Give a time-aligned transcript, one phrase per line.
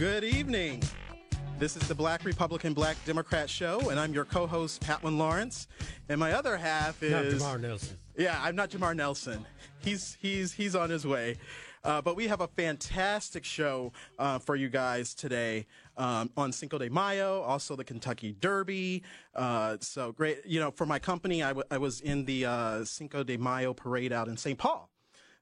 [0.00, 0.82] Good evening.
[1.58, 5.68] This is the Black Republican Black Democrat Show, and I'm your co-host Patwin Lawrence.
[6.08, 7.98] And my other half is Not Jamar Nelson.
[8.16, 9.44] Yeah, I'm not Jamar Nelson.
[9.80, 11.36] He's he's he's on his way.
[11.84, 15.66] Uh, but we have a fantastic show uh, for you guys today
[15.98, 19.02] um, on Cinco de Mayo, also the Kentucky Derby.
[19.34, 22.84] Uh, so great, you know, for my company, I, w- I was in the uh,
[22.86, 24.58] Cinco de Mayo parade out in St.
[24.58, 24.88] Paul.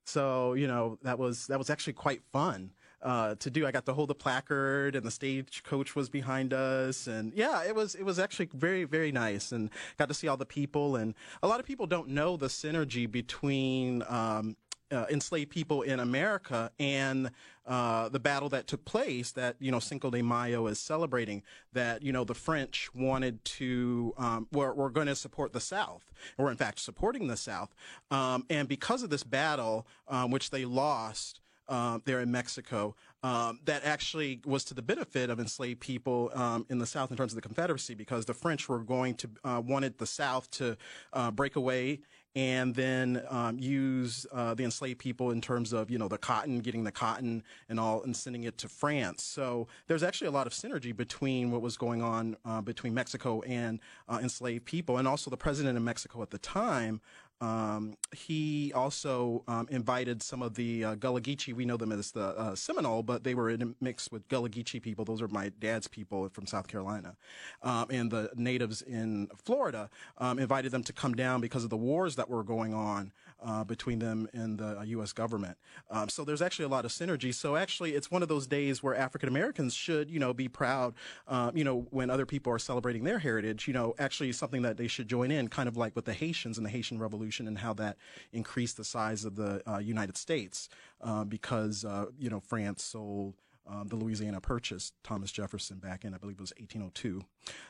[0.05, 2.73] So you know that was that was actually quite fun
[3.03, 3.67] uh, to do.
[3.67, 7.75] I got to hold the placard, and the stagecoach was behind us, and yeah, it
[7.75, 10.97] was it was actually very very nice, and got to see all the people.
[10.97, 14.03] And a lot of people don't know the synergy between.
[14.09, 14.57] Um,
[14.91, 17.31] uh, enslaved people in America and
[17.67, 21.43] uh, the battle that took place that you know Cinco de Mayo is celebrating
[21.75, 26.11] that you know the French wanted to um, were, were going to support the South
[26.39, 27.75] or in fact supporting the South
[28.11, 33.59] um, and because of this battle um, which they lost um, there in Mexico um,
[33.65, 37.33] that actually was to the benefit of enslaved people um, in the South in terms
[37.33, 40.77] of the Confederacy because the French were going to uh, wanted the South to
[41.13, 42.01] uh, break away
[42.37, 46.61] and then um, use uh, the enslaved people in terms of you know the cotton,
[46.61, 49.25] getting the cotton and all, and sending it to France.
[49.25, 53.41] So there's actually a lot of synergy between what was going on uh, between Mexico
[53.43, 57.01] and uh, enslaved people, and also the president of Mexico at the time.
[57.41, 61.55] Um, he also um, invited some of the uh, Gullah Geechee.
[61.55, 64.49] We know them as the uh, Seminole, but they were in a mix with Gullah
[64.49, 65.05] Geechee people.
[65.05, 67.17] Those are my dad's people from South Carolina,
[67.63, 69.89] um, and the natives in Florida.
[70.19, 73.13] Um, invited them to come down because of the wars that were going on
[73.45, 75.13] uh, between them and the U.S.
[75.13, 75.57] government.
[75.91, 77.33] Um, so there's actually a lot of synergy.
[77.35, 80.95] So actually, it's one of those days where African Americans should, you know, be proud.
[81.27, 84.77] Um, you know, when other people are celebrating their heritage, you know, actually something that
[84.77, 87.59] they should join in, kind of like with the Haitians and the Haitian Revolution and
[87.59, 87.97] how that
[88.33, 90.69] increased the size of the uh, United States
[91.01, 93.35] uh, because uh, you know France sold.
[93.69, 97.23] Um, the Louisiana Purchase, Thomas Jefferson, back in I believe it was 1802.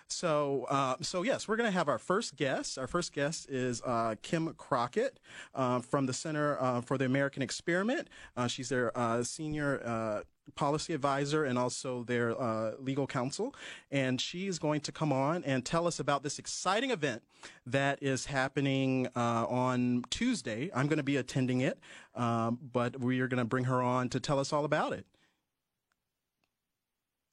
[0.06, 2.78] So, uh, so yes, we're going to have our first guest.
[2.78, 5.18] Our first guest is uh, Kim Crockett
[5.54, 8.08] uh, from the Center uh, for the American Experiment.
[8.36, 13.54] Uh, she's their uh, senior policy advisor and also their uh, legal counsel.
[13.90, 17.22] And she's going to come on and tell us about this exciting event
[17.66, 20.70] that is happening uh, on Tuesday.
[20.74, 21.78] I'm going to be attending it,
[22.14, 25.06] um, but we are going to bring her on to tell us all about it.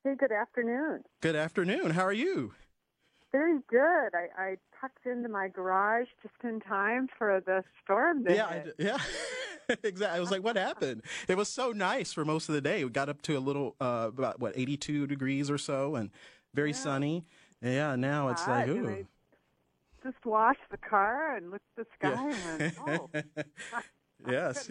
[0.06, 1.04] Hey, good afternoon.
[1.20, 1.90] Good afternoon.
[1.90, 2.54] How are you?
[3.32, 3.80] Very good.
[4.14, 8.24] I, I tucked into my garage just in time for the storm.
[8.24, 8.46] That yeah.
[8.46, 8.98] I, yeah.
[9.84, 10.16] exactly.
[10.16, 11.02] I was like, what happened?
[11.28, 12.84] It was so nice for most of the day.
[12.84, 16.12] We got up to a little, uh, about what, 82 degrees or so and
[16.54, 16.76] very Yeah.
[16.76, 17.26] sunny.
[17.64, 19.08] Yeah, now it's like, ooh.
[20.04, 22.58] Just washed the car and looked at the sky Yeah.
[22.60, 23.26] and went,
[23.74, 23.82] oh.
[24.30, 24.70] yes.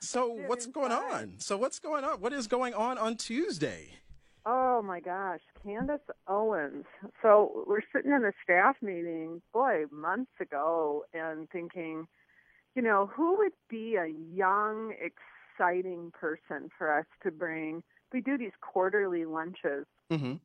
[0.00, 1.34] So what's going on?
[1.36, 2.22] So what's going on?
[2.22, 3.90] What is going on on Tuesday?
[4.50, 6.86] Oh my gosh, Candace Owens.
[7.20, 12.06] So we're sitting in a staff meeting, boy, months ago, and thinking,
[12.74, 17.82] you know, who would be a young, exciting person for us to bring?
[18.10, 20.36] We do these quarterly lunches, Mm-hmm.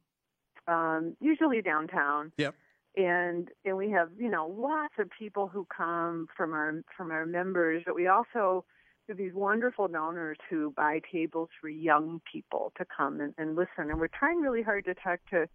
[0.74, 2.34] um, usually downtown.
[2.38, 2.56] Yep.
[2.98, 7.26] And and we have you know lots of people who come from our from our
[7.26, 8.66] members, but we also
[9.10, 13.90] have these wonderful donors who buy tables for young people to come and, and listen.
[13.90, 15.48] And we're trying really hard to talk to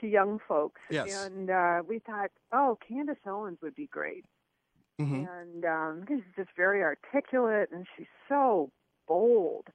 [0.00, 0.80] to young folks.
[0.90, 1.26] Yes.
[1.26, 4.24] And uh, we thought, oh, Candace Owens would be great.
[5.00, 5.24] Mm-hmm.
[5.28, 8.70] And um, she's just very articulate and she's so
[9.08, 9.66] bold.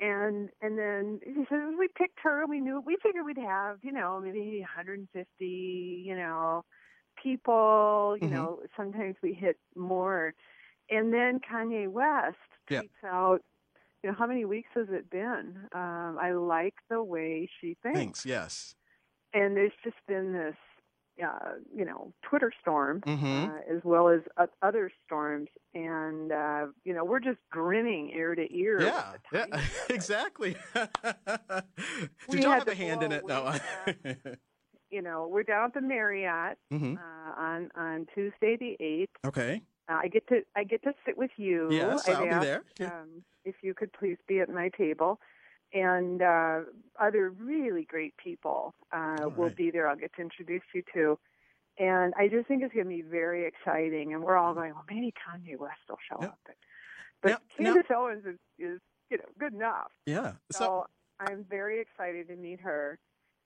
[0.00, 2.40] And and then he says we picked her.
[2.42, 6.64] And we knew we figured we'd have you know maybe 150 you know
[7.22, 8.16] people.
[8.20, 8.32] You Mhm.
[8.32, 10.34] know sometimes we hit more.
[10.92, 12.36] And then Kanye West
[12.68, 12.82] Yeah.
[12.82, 13.40] tweets out,
[14.02, 15.68] you know, how many weeks has it been?
[15.72, 17.98] Um, I like the way she thinks.
[17.98, 18.26] Thanks.
[18.26, 18.74] Yes.
[19.32, 20.56] And there's just been this,
[21.24, 23.48] uh, you know, Twitter storm Mhm.
[23.48, 28.34] uh, as well as uh, other storms, and uh, you know, we're just grinning ear
[28.34, 28.80] to ear.
[28.82, 29.12] Yeah.
[29.32, 29.46] Yeah.
[29.88, 30.56] exactly.
[32.28, 33.26] We y'all have a hand in it?
[33.26, 33.44] No.
[33.44, 33.60] way
[34.90, 39.12] you know, we're down at the Marriott hmm uh, on on Tuesday the eighth.
[39.24, 39.62] Okay.
[39.92, 41.68] Uh, I get to I get to sit with you.
[41.70, 42.62] Yes, I'll be there.
[42.78, 42.86] Yeah.
[42.86, 45.20] Um, if you could please be at my table,
[45.72, 46.60] and uh,
[47.00, 49.56] other really great people uh, will right.
[49.56, 49.88] be there.
[49.88, 51.18] I'll get to introduce you to.
[51.78, 54.12] And I just think it's going to be very exciting.
[54.12, 56.28] And we're all going, well, maybe Kanye West will show Yeah.
[56.28, 56.38] up.
[56.44, 56.54] But,
[57.22, 58.80] but now- Candace Owens is, is,
[59.10, 59.90] you know, good enough.
[60.04, 60.32] Yeah.
[60.52, 60.86] So, So,
[61.18, 62.98] I'm very excited to meet her.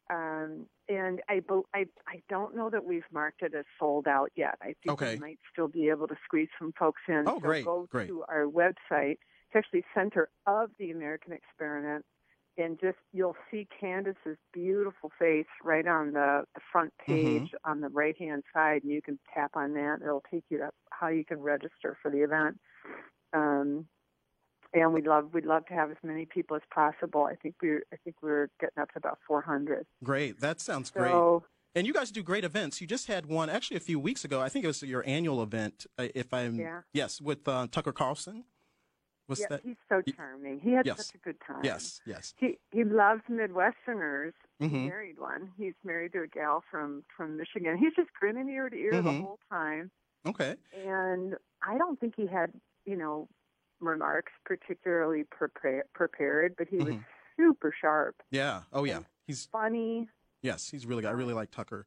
[0.08, 1.40] Um, and I,
[1.74, 4.54] I, I don't know that we've marked it as sold out yet.
[4.62, 5.14] I think Okay.
[5.14, 7.24] we might still be able to squeeze some folks in.
[7.26, 8.08] Oh, so great, go great.
[8.08, 9.18] to our website.
[9.48, 12.04] It's actually Center of the American Experiment.
[12.58, 17.44] and just you'll see Candace's beautiful face right on the, the front Mm-hmm.
[17.44, 19.98] page on the right hand side, and you can tap on that.
[20.02, 22.58] It'll take you to how you can register for the event.
[23.32, 23.88] Um,
[24.74, 27.24] and we'd love we'd love to have as many people as possible.
[27.24, 29.86] I think we're I think we're getting up to about 400.
[30.02, 30.40] Great.
[30.40, 31.10] That sounds great.
[31.12, 32.80] So And you guys do great events.
[32.80, 34.40] You just had one actually a few weeks ago.
[34.40, 35.86] I think it was your annual event.
[35.98, 36.80] uh, If I'm Yeah.
[36.92, 38.44] yes, with uh, Tucker Carlson.
[39.28, 40.60] Was yeah, that he's so charming.
[40.60, 41.06] He had Yes.
[41.06, 41.64] such a good time.
[41.64, 42.32] yes, yes.
[42.38, 44.32] He he loves Midwesterners.
[44.60, 45.50] He hmm married one.
[45.58, 47.76] He's married to a gal from from Michigan.
[47.76, 49.20] He's just grinning ear to ear the Mhm.
[49.22, 49.90] whole time.
[50.26, 50.56] Okay.
[50.72, 52.52] and I don't think he had,
[52.84, 53.28] you know,
[53.80, 57.04] remarks particularly prepare, prepared, but he was Mhm.
[57.36, 58.62] super sharp, Yeah.
[58.72, 59.00] Oh yeah.
[59.26, 60.08] He's funny.
[60.42, 60.70] yes.
[60.70, 61.02] He's really.
[61.02, 61.08] good.
[61.08, 61.86] I really like Tucker.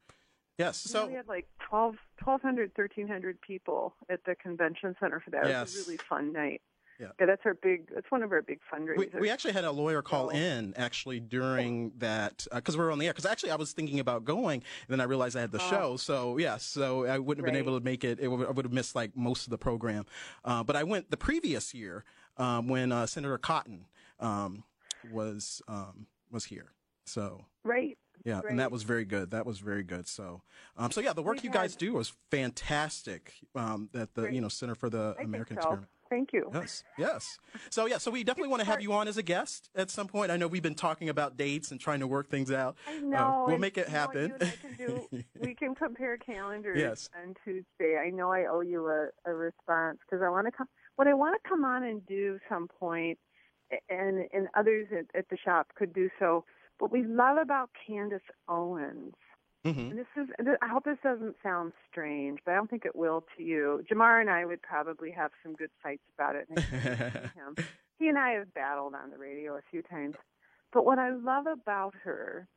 [0.58, 0.78] Yes.
[0.78, 5.44] So we had like 12, 1,200, 1,300 people at the convention center for that.
[5.46, 5.76] It was Yes.
[5.76, 6.62] a really fun night.
[7.00, 7.08] Yeah.
[7.18, 7.90] that's our big.
[7.94, 9.20] That's one of our big fundraisers.
[9.20, 13.06] we actually had a lawyer call in actually during that because we were on the
[13.08, 13.14] air.
[13.14, 15.70] Because actually I was thinking about going, and then I realized I had the Oh.
[15.70, 15.98] show.
[15.98, 18.20] So yeah, so I wouldn't have been able to make it.
[18.20, 20.06] it would, I would have missed like most of the program.
[20.44, 22.04] Uh, but I went the previous year
[22.38, 23.86] um, when uh, Senator Cotton
[24.20, 24.64] um,
[25.12, 26.74] was um, was here.
[27.06, 27.98] So right.
[28.26, 28.50] yeah, Right.
[28.50, 29.32] and that was very good.
[29.32, 30.08] That was very good.
[30.08, 30.42] So,
[30.78, 33.34] um, so yeah, the work We you guys do was fantastic.
[33.56, 34.34] Um, at the Great.
[34.34, 35.70] you know Center for the I American so.
[36.10, 36.50] Thank you.
[36.54, 37.38] Yes, yes.
[37.70, 40.08] So yeah, so we definitely want to have you on as a guest at some
[40.08, 40.32] point.
[40.32, 42.78] I know we've been talking about dates and trying to work things out.
[42.88, 43.44] I Uh, know.
[43.48, 44.30] we'll make it you know what happen.
[44.30, 45.24] you and I can do?
[45.40, 47.10] we can compare calendars Yes.
[47.22, 47.98] on Tuesday.
[48.04, 50.68] I know I owe you a, a response because I want to come.
[50.96, 52.68] What I want to come on and do some
[53.90, 56.44] and and others at, at the shop could do so.
[56.80, 59.14] What we love about Candace Owens,
[59.66, 60.30] hmm and this is,
[60.62, 63.84] I hope this doesn't sound strange, but I don't think it will to you.
[63.92, 66.48] Jamar and I would probably have some good fights about it.
[66.50, 67.58] And I can see him.
[67.98, 70.16] He and I have battled on the radio a few times.
[70.72, 72.48] But what I love about her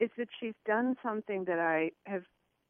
[0.00, 2.24] is that she's done something that I have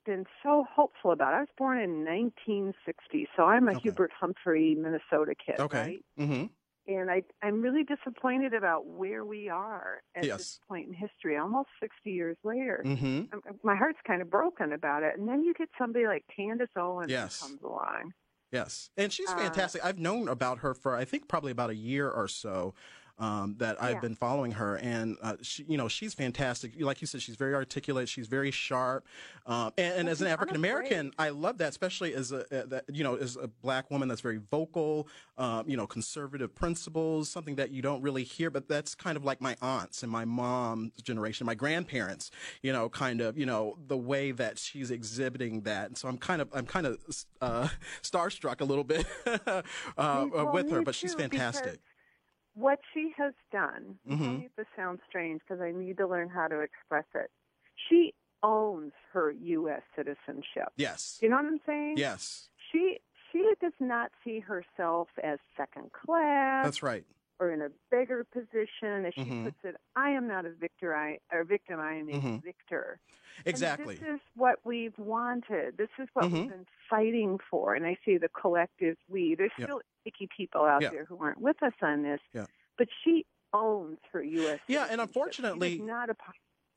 [0.06, 1.34] been so hopeful about.
[1.34, 3.80] I was born in 1960, so I'm a Okay.
[3.82, 5.78] Hubert Humphrey, Minnesota kid, okay.
[5.78, 6.04] right?
[6.16, 6.44] hmm
[6.86, 10.36] And I, I'm really disappointed about where we are at Yes.
[10.36, 12.84] this point in history, almost 60 years later.
[12.84, 15.19] hmm My heart's kind of broken about it.
[15.19, 17.22] And then you get somebody like Candace Owens Yes.
[17.22, 18.12] who comes along.
[18.52, 19.84] Yes, and she's Uh, fantastic.
[19.84, 22.75] I've known about her for I think probably about a year or so.
[23.16, 24.00] Um, that I've Yeah.
[24.00, 26.72] been following her, and uh, she, you know, she's fantastic.
[26.81, 28.08] Like you said, she's very articulate.
[28.08, 29.06] She's very sharp,
[29.46, 32.84] um, and, and as an African American, I love that, especially as a, uh, that,
[32.93, 35.06] you know, as a black woman that's very vocal.
[35.38, 39.25] Um, you know, conservative principles, something that you don't really hear, but that's kind of
[39.25, 42.31] like my aunts and my mom's generation, my grandparents.
[42.62, 46.19] You know, kind of, you know, the way that she's exhibiting that, and so I'm
[46.19, 46.99] kind of, I'm kind of
[47.40, 47.69] uh,
[48.02, 49.06] starstruck a little bit
[49.46, 49.62] uh,
[49.96, 51.81] well, with her, but she's too, because fantastic.
[52.54, 54.38] What she has done, tell Mhm.
[54.40, 57.30] me if this sounds strange because I need to learn how to express it.
[57.88, 59.82] She owns her U.S.
[59.96, 60.68] citizenship.
[60.76, 61.96] Yes, you know what I'm saying?
[61.96, 63.00] yes, She
[63.32, 67.04] she does not see herself as second class that's right.
[67.40, 69.04] or in a bigger position.
[69.06, 69.44] As she Mhm.
[69.46, 70.94] puts it, I am not a victor.
[70.94, 71.80] I or victim.
[71.80, 72.42] I am a Mhm.
[72.44, 73.00] victor.
[73.44, 73.96] Exactly.
[73.96, 75.76] And this is what we've wanted.
[75.76, 76.32] This is what Mhm.
[76.42, 77.75] we've been fighting for.
[77.75, 79.34] And I say the collective we.
[79.34, 79.66] There's Yeah.
[79.66, 80.90] still icky people out Yeah.
[80.90, 82.20] there who aren't with us on this.
[82.32, 82.46] Yeah.
[82.78, 84.58] But she owns her U.S.
[84.66, 86.16] Yeah, and unfortunately- not a.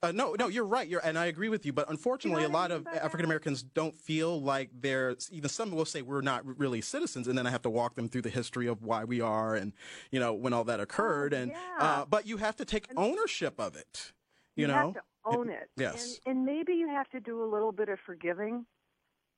[0.03, 0.87] Uh, no, no, you're right.
[0.87, 1.73] You're, and I agree with you.
[1.73, 2.85] But unfortunately, what a I lot of?
[2.85, 5.15] African Americans don't feel like they're.
[5.31, 8.07] Even some will say we're not really citizens, and then I have to walk them
[8.07, 9.73] through the history of why we are, and
[10.11, 11.33] you know when all that occurred.
[11.33, 11.83] and Oh, yeah.
[11.83, 14.13] uh, but you have to take ownership of it.
[14.55, 14.73] You, know.
[14.73, 15.67] have to own it.
[15.75, 16.19] Yes.
[16.27, 18.67] And, and maybe you have to do a little bit of forgiving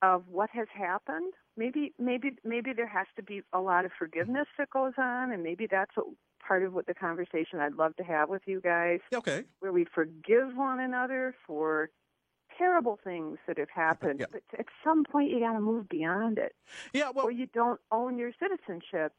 [0.02, 1.34] of what has happened.
[1.58, 5.44] Maybe maybe maybe there has to be a lot of forgiveness that goes on, and
[5.44, 6.08] maybe that's what
[6.46, 9.00] part of what the conversation I'd love to have with you guys.
[9.14, 9.44] Okay.
[9.60, 11.90] where we forgive one another for
[12.58, 14.20] terrible things that have happened.
[14.22, 14.26] Yeah.
[14.32, 16.56] But at some point, you got to move beyond it,
[16.94, 17.12] Yeah.
[17.14, 17.26] Well.
[17.26, 19.14] or you don't own your citizenship,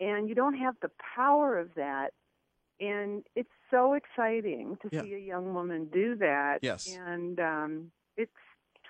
[0.00, 2.10] and you don't have the power of that.
[2.80, 5.02] And it's so exciting to Yeah.
[5.02, 6.58] see a young woman do that.
[6.62, 6.88] Yes.
[6.96, 8.30] And um, it's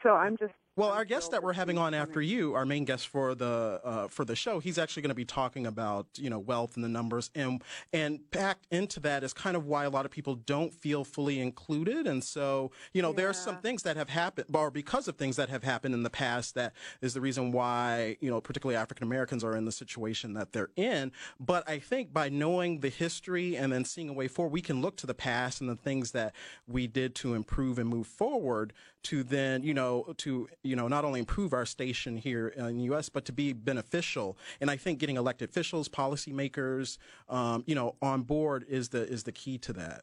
[0.03, 3.09] so I'm just Well, our guest that we're having on after you, our main guest
[3.09, 6.39] for the uh, for the show, he's actually going to be talking about you know
[6.39, 10.05] wealth and the numbers, and and packed into that is kind of why a lot
[10.05, 13.97] of people don't feel fully included, and so you know there are some things that
[13.97, 17.21] have happened, or because of things that have happened in the past, that is the
[17.21, 21.11] reason why you know particularly African Americans are in the situation that they're in.
[21.41, 24.81] But I think by knowing the history and then seeing a way forward, we can
[24.81, 26.37] look to the past and the things that
[26.69, 28.73] we did to improve and move forward
[29.05, 32.85] to then you know to you know not only improve our station here in the
[32.85, 33.09] U.S.
[33.09, 34.37] but to be beneficial.
[34.61, 39.25] And I think getting elected officials, policymakers, um, you know, on board is the is
[39.25, 40.03] the key to that.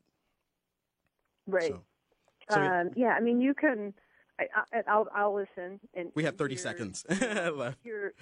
[1.48, 1.72] Right.
[1.72, 1.82] So,
[2.50, 2.82] so yeah.
[2.82, 3.94] um, yeah, I mean, you can.
[4.40, 5.80] I, I, I'll I'll listen.
[5.94, 7.78] And we have 30 hear- seconds left.
[7.84, 8.14] Hear,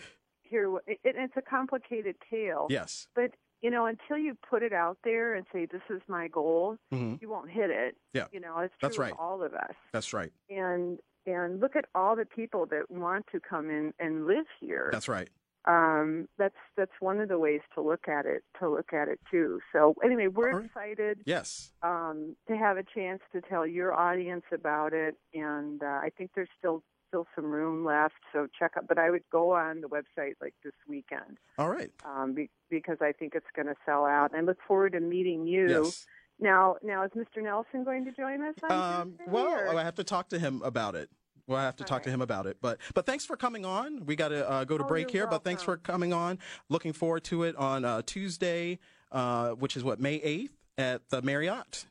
[0.43, 0.77] hear.
[0.87, 2.67] it, it's a complicated tale.
[2.69, 3.07] Yes.
[3.15, 3.31] But
[3.63, 7.15] you know, until you put it out there and say this is my goal, hmm
[7.21, 7.95] you won't hit it.
[8.13, 8.25] Yeah.
[8.31, 9.13] You know, it's true That's right.
[9.17, 9.73] all of us.
[9.93, 10.31] That's right.
[10.49, 14.89] And and look at all the people that want to come in and live here.
[14.91, 15.29] That's right.
[15.65, 18.43] um, that's that's one of the ways to look at it.
[18.59, 19.61] To look at it too.
[19.71, 20.65] So anyway, we're right.
[20.65, 21.71] excited Yes.
[21.81, 26.31] um, to have a chance to tell your audience about it, and uh, I think
[26.35, 28.15] there's still still some room left.
[28.31, 28.87] So check out.
[28.87, 31.91] But I would go on the website like this weekend All right.
[32.03, 34.31] um, be, because I think it's going to sell out.
[34.31, 35.83] And I look forward to meeting you.
[35.83, 36.05] Yes.
[36.39, 37.43] Now, now is Mr.
[37.43, 38.55] Nelson going to join us?
[38.67, 41.09] On Um, well, or- I have to talk to him about it.
[41.45, 42.57] Well, I have to All talk to him about it.
[42.61, 44.05] But but thanks for coming on.
[44.05, 45.27] We got to uh, go to Oh, break here.
[45.27, 46.39] But thanks for coming on.
[46.69, 48.79] Looking forward to it on uh, Tuesday,
[49.11, 51.85] uh, which is what May eighth at the Marriott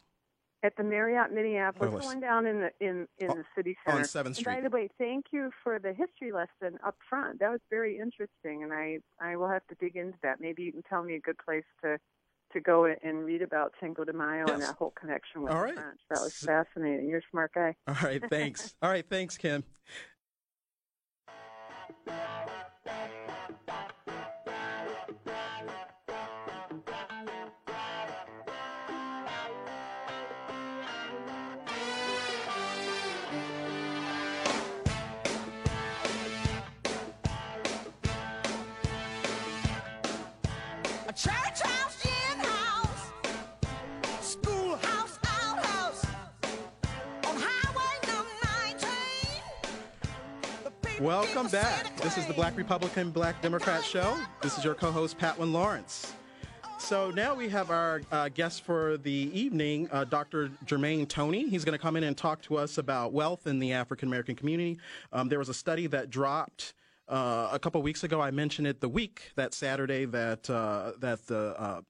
[0.62, 2.07] at the Marriott Minneapolis, Oh, the yes.
[2.07, 3.99] one down in the in in oh, the city center.
[3.99, 7.40] on Seventh And by the way, thank you for the history lesson up front.
[7.40, 10.40] That was very interesting, and I I will have to dig into that.
[10.40, 11.99] Maybe you can tell me a good place to
[12.52, 15.73] to go and read about Cinco de Mayo and that whole connection with All the.
[15.73, 16.00] French.
[16.11, 17.09] That was fascinating.
[17.09, 17.75] You're a smart guy.
[17.88, 18.23] All right.
[18.28, 18.75] Thanks.
[18.83, 19.09] All right.
[19.09, 19.64] Thanks, Kim.
[51.02, 51.97] Welcome back.
[51.97, 52.32] This is the.
[52.32, 54.16] Black Republican, Black Democrat show.
[54.40, 56.14] This is your co-host Patwin Lawrence.
[56.78, 60.50] So now we have our uh, guest for the evening, uh, Dr.
[60.64, 61.49] Jermaine Toney.
[61.49, 64.37] He's going to come in and talk to us about wealth in the African American
[64.37, 64.78] community.
[65.12, 66.73] Um, there was a study that dropped
[67.09, 68.21] uh, a couple weeks ago.
[68.21, 71.82] I mentioned it the week that Saturday that uh, that the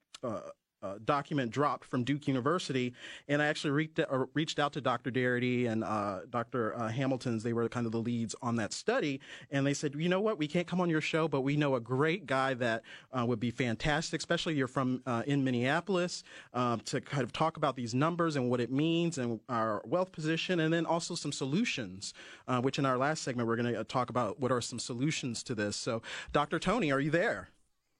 [0.82, 2.92] uh, document dropped from Duke University,
[3.28, 5.10] and I actually reached, uh, reached out to Dr.
[5.10, 6.76] Darity and uh, Dr.
[6.76, 7.42] Uh, Hamilton's.
[7.42, 9.20] They were kind of the leads on that study,
[9.50, 11.74] and they said, you know what, we can't come on your show, but we know
[11.74, 16.24] a great guy that uh, would be fantastic, especially you're from uh, in Minneapolis,
[16.54, 20.60] to kind of talk about these numbers and what it means and our wealth position,
[20.60, 22.14] and then also some solutions,
[22.60, 25.54] which in our last segment we're going to talk about what are some solutions to
[25.54, 25.76] this.
[25.76, 26.58] So, Dr.
[26.58, 27.50] Toney, are you there?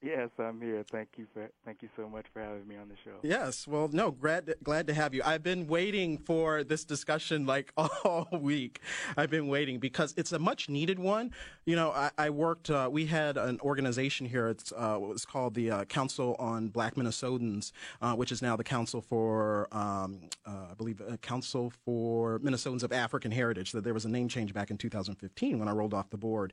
[0.02, 0.84] Yes, I'm here.
[0.90, 3.18] Thank you for thank you so much for having me on the show.
[3.22, 3.68] Yes.
[3.68, 5.22] Well, no, glad glad to have you.
[5.24, 8.80] I've been waiting for this discussion like all week.
[9.16, 11.30] I've been waiting because it's a much needed one.
[11.66, 12.68] You know, I, I worked.
[12.68, 14.48] Uh, we had an organization here.
[14.48, 18.56] It's uh, what was called the uh, Council on Black Minnesotans, uh, which is now
[18.56, 23.70] the Council for, um, uh, I believe, uh, Council for Minnesotans of African Heritage.
[23.70, 26.52] That there was a name change back in 2015 when I rolled off the board,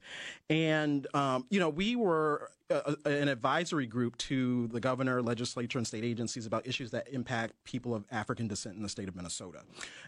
[0.52, 5.88] and um, you know, we were uh, an advisory group to the governor, legislature, and
[5.88, 9.62] state agencies about issues that impact people of African descent in the state of Minnesota.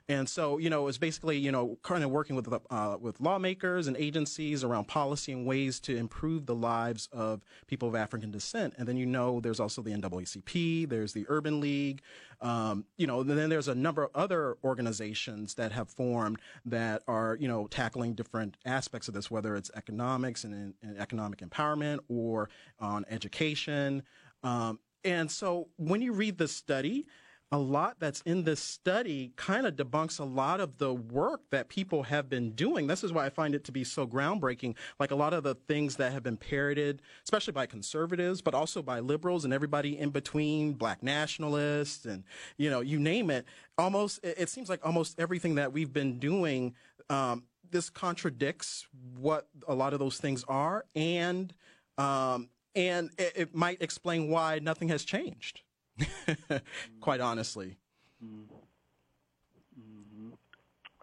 [0.08, 3.88] And so, you know, it's basically, you know, kind of working with uh, with lawmakers
[3.88, 8.74] and agencies around policy and ways to improve the lives of people of African descent.
[8.78, 12.02] And then, you know, there's also the NAACP, there's the Urban League,
[12.42, 17.38] um, you know, then there's a number of other organizations that have formed that are,
[17.40, 22.50] you know, tackling different aspects of this, whether it's economics and, and economic empowerment or
[22.80, 24.02] on education.
[24.44, 27.06] Um, and so when you read the study,
[27.52, 31.68] a lot that's in this study kind of debunks a lot of the work that
[31.68, 32.88] people have been doing.
[32.88, 34.76] This is why I find it to be so groundbreaking.
[35.00, 38.82] Like a lot of the things that have been parroted, especially by conservatives, but also
[38.82, 42.24] by liberals and everybody in between, black nationalists, and
[42.58, 43.46] you know, you name it.
[43.78, 46.74] Almost, it seems like almost everything that we've been doing.
[47.10, 51.54] Um, this contradicts what a lot of those things are, and
[51.98, 55.62] um, and it, it might explain why nothing has changed.
[57.02, 57.78] Quite honestly.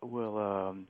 [0.02, 0.87] Well, um,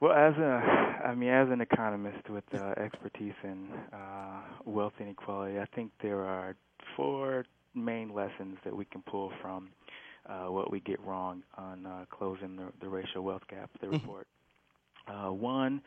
[0.00, 5.58] well, as a, I mean, as an economist with uh, expertise in uh, wealth inequality,
[5.58, 6.56] I think there are
[6.96, 9.70] four main lessons that we can pull from
[10.28, 13.70] uh, what we get wrong on uh, closing the, the racial wealth gap.
[13.80, 13.92] The Mhm.
[13.92, 14.26] report.
[15.08, 15.82] Uh, one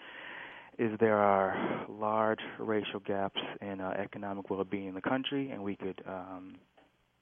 [0.77, 5.75] is there are large racial gaps in uh, economic well-being in the country, and we
[5.75, 6.55] could um,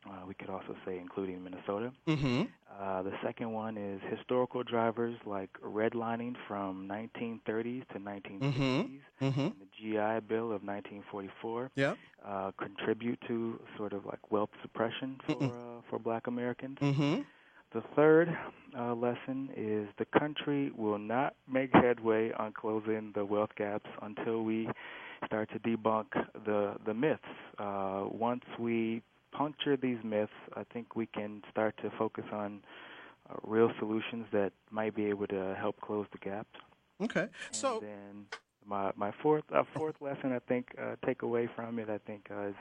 [0.07, 1.91] uh, we could also say including Minnesota.
[2.07, 2.43] Mm-hmm.
[2.81, 9.41] Uh, the second one is historical drivers like redlining from 1930s to 1960s Mm-hmm.
[9.41, 11.98] and the GI Bill of 1944 Yep.
[12.25, 16.77] uh, contribute to sort of like wealth suppression for uh, for Black Americans.
[16.81, 17.22] Mm-hmm.
[17.74, 18.36] the third
[18.77, 24.43] uh, lesson is the country will not make headway on closing the wealth gaps until
[24.43, 24.67] we
[25.25, 26.07] start to debunk
[26.45, 27.22] the the myths.
[27.57, 29.01] Uh, once we
[29.34, 32.62] puncture these myths, I think we can start to focus on
[33.30, 36.60] uh, real solutions that might be able to help close the gaps.
[37.02, 37.28] Okay.
[37.52, 38.25] So and then
[38.66, 42.28] my my fourth uh, fourth lesson I think uh, take away from it I think
[42.32, 42.56] uh, is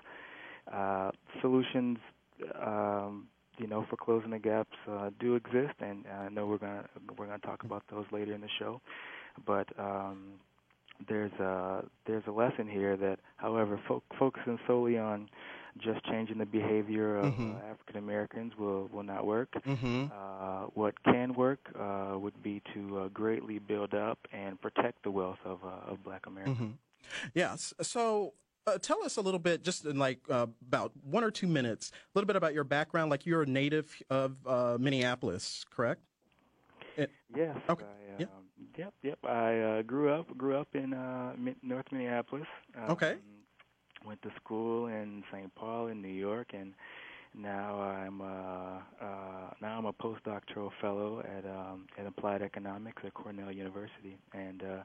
[0.72, 1.10] uh,
[1.40, 1.98] solutions
[2.60, 6.84] um, you know for closing the gaps uh, do exist and I know we're gonna
[7.16, 8.80] we're gonna talk about those later in the show,
[9.46, 10.34] but um,
[11.08, 15.28] there's a there's a lesson here that however fo- focusing solely on
[15.78, 17.56] just changing the behavior of Mhm.
[17.56, 19.50] uh, African Americans will will not work.
[19.64, 20.10] mhm.
[20.12, 25.10] Uh, what can work uh, would be to uh, greatly build up and protect the
[25.10, 26.54] wealth of uh, of Black America.
[26.54, 26.70] hmm
[27.34, 27.74] Yes.
[27.82, 28.34] So
[28.66, 31.90] uh, tell us a little bit, just in like uh, about one or two minutes,
[31.92, 33.10] a little bit about your background.
[33.10, 36.02] Like you're a native of uh, Minneapolis, correct?
[37.34, 37.56] Yes.
[37.68, 37.84] Okay.
[38.18, 38.28] I, um,
[38.76, 38.94] Yep.
[39.02, 39.18] Yep.
[39.24, 42.46] I uh, grew up grew up in uh, North Minneapolis.
[42.76, 43.16] Um, Okay.
[44.06, 45.54] Went to school in St.
[45.54, 46.74] Paul in New York, and
[47.34, 53.14] now I'm uh, uh, now I'm a postdoctoral fellow at um, at Applied Economics at
[53.14, 54.82] Cornell University, and uh,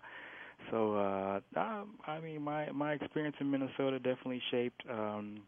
[0.72, 5.42] so uh, um, I mean my my experience in Minnesota definitely shaped um,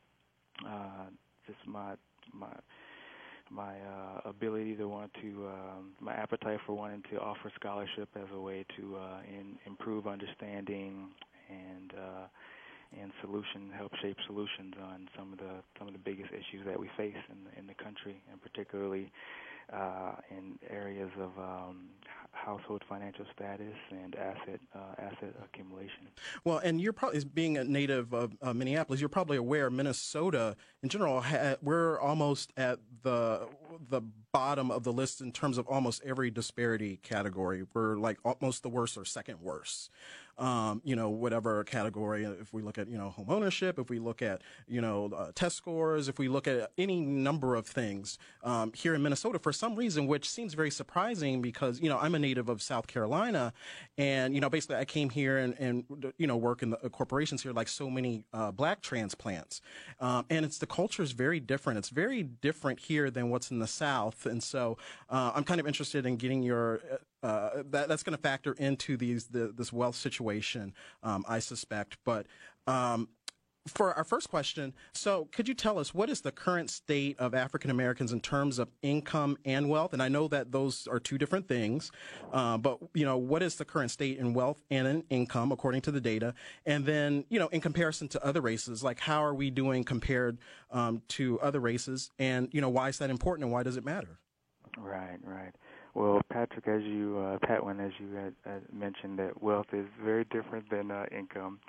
[0.67, 1.05] uh,
[1.47, 1.93] just my
[2.33, 2.47] my
[3.49, 8.27] my uh, ability to want to um, my appetite for wanting to offer scholarship as
[8.33, 11.09] a way to uh, in, improve understanding
[11.49, 12.27] and uh,
[12.97, 16.79] and solution help shape solutions on some of the some of the biggest issues that
[16.79, 19.11] we face in the, in the country and particularly
[19.71, 21.89] uh, in areas of um,
[22.31, 26.07] household financial status and asset uh, asset accumulation.
[26.43, 30.89] Well, and you're probably, being a native of uh, Minneapolis, you're probably aware Minnesota in
[30.89, 33.47] general, ha- we're almost at the
[33.89, 37.63] the bottom of the list in terms of almost every disparity category.
[37.73, 39.89] We're like almost the worst or second worst.
[40.37, 42.23] Um, you know, whatever category.
[42.23, 45.31] If we look at you know home ownership, if we look at you know uh,
[45.35, 49.51] test scores, if we look at any number of things um, here in Minnesota, for
[49.51, 53.51] some reason, which seems very surprising because you know I'm a native of South Carolina,
[53.97, 56.87] and you know basically I came here and, and you know work in the uh,
[56.87, 59.59] corporations here like so many uh, black transplants,
[59.99, 61.79] um, and it's the culture is very different.
[61.79, 64.77] It's very different here than what's in the South, and so
[65.09, 66.81] uh, I'm kind of interested in getting your
[67.23, 71.97] uh, that, that's going to factor into these the, this wealth situation, um, I suspect.
[72.05, 72.27] But
[72.67, 73.09] um,
[73.67, 77.33] for our first question, so could you tell us what is the current state of
[77.33, 79.93] African Americans in terms of income and wealth?
[79.93, 81.91] And I know that those are two different things,
[82.33, 85.81] uh, but you know what is the current state in wealth and in income according
[85.81, 86.33] to the data?
[86.65, 90.37] And then you know in comparison to other races, like how are we doing compared
[90.71, 92.11] um, to other races?
[92.19, 94.19] And you know why is that important and why does it matter?
[94.77, 95.53] Right, right.
[95.95, 100.23] Well, Patrick, as you, uh, Patwin, as you had, had mentioned, that wealth is very
[100.25, 101.59] different than uh, income.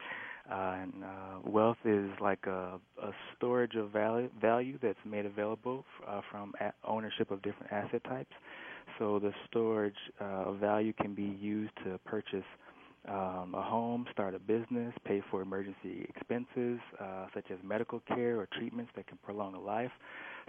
[0.50, 5.84] Uh, and uh, wealth is like a, a storage of value, value that's made available
[6.06, 8.32] uh, from a- ownership of different asset types.
[8.98, 12.44] So the storage uh, of value can be used to purchase
[13.08, 18.38] um, a home, start a business, pay for emergency expenses uh, such as medical care
[18.38, 19.90] or treatments that can prolong a life,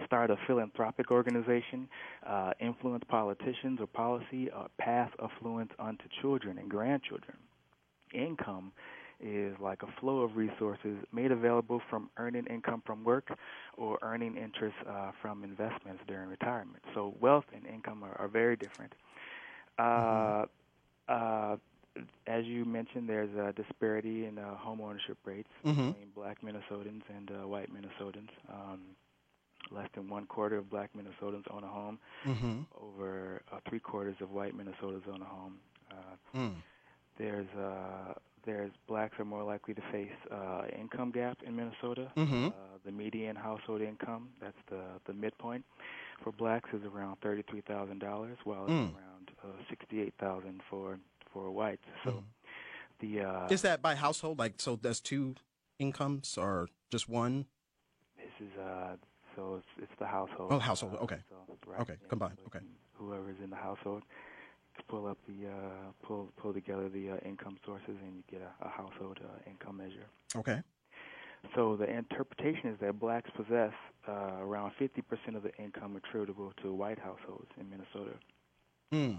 [0.06, 1.88] start a philanthropic organization,
[2.26, 7.36] uh, influence politicians or policy, uh, pass affluence onto children and grandchildren.
[8.14, 8.72] Income
[9.22, 13.28] is like a flow of resources made available from earning income from work
[13.76, 16.82] or earning interest uh, from investments during retirement.
[16.94, 18.92] So wealth and income are, are very different.
[19.78, 20.44] Uh,
[21.08, 21.56] uh,
[22.26, 25.94] as you mentioned, there's a disparity in uh, home ownership rates Mhm.
[25.94, 28.28] between black Minnesotans and uh, white Minnesotans.
[28.48, 28.80] Um,
[29.70, 31.98] less than one quarter of black Minnesotans own a home.
[32.26, 32.60] Mm-hmm.
[32.80, 35.58] Over uh, three quarters of white Minnesotans own a home.
[35.90, 36.62] Uh, Mm.
[37.18, 42.10] there's uh, there's blacks are more likely to face uh, income gap in Minnesota.
[42.16, 42.48] Mhm.
[42.48, 42.52] Uh,
[42.84, 45.64] the median household income, that's the the midpoint
[46.22, 48.88] for blacks, is around thirty three thousand dollars, while Mm.
[48.88, 50.98] it's around uh, sixty eight thousand for
[51.32, 51.84] for whites.
[52.04, 52.24] So Mhm.
[53.00, 54.38] the uh, Is that by household?
[54.38, 55.34] Like, so there's two
[55.78, 57.46] incomes or just one?
[58.16, 58.96] this is uh,
[59.34, 60.52] so it's, it's the household.
[60.52, 61.20] Oh, household, Uh, okay.
[61.28, 62.60] So, right, Okay, combined, okay.
[62.94, 64.02] Whoever's in the household,
[64.88, 68.66] pull up the uh, pull pull together the uh, income sources, and you get a,
[68.66, 70.06] a household uh, income measure.
[70.36, 70.60] Okay.
[71.54, 73.72] So the interpretation is that blacks possess
[74.08, 78.16] uh, around 50% of the income attributable to white households in Minnesota.
[78.92, 79.18] Mm.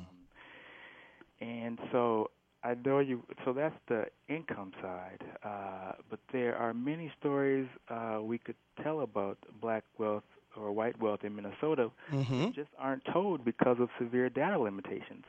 [1.42, 2.32] And so
[2.64, 3.24] I know you.
[3.46, 5.20] So that's the income side.
[5.44, 10.24] Uh, but there are many stories uh, we could tell about black wealth
[10.56, 12.52] or white wealth in Minnesota Mm-hmm.
[12.56, 15.26] just aren't told because of severe data limitations.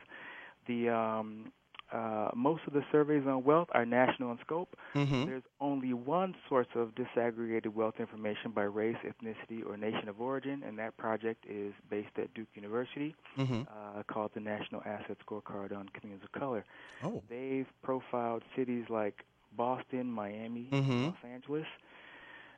[0.66, 1.52] The um,
[1.92, 4.74] uh, most of the surveys on wealth are national in scope.
[4.94, 5.26] Mm-hmm.
[5.26, 10.62] There's only one source of disaggregated wealth information by race, ethnicity, or nation of origin,
[10.66, 13.62] and that project is based at Duke University, Mm-hmm.
[13.62, 16.64] uh, called the National Asset Scorecard on Communities of Color.
[17.04, 17.22] Oh.
[17.28, 19.24] They've profiled cities like
[19.56, 21.06] Boston, Miami, Mhm.
[21.06, 21.66] Los Angeles.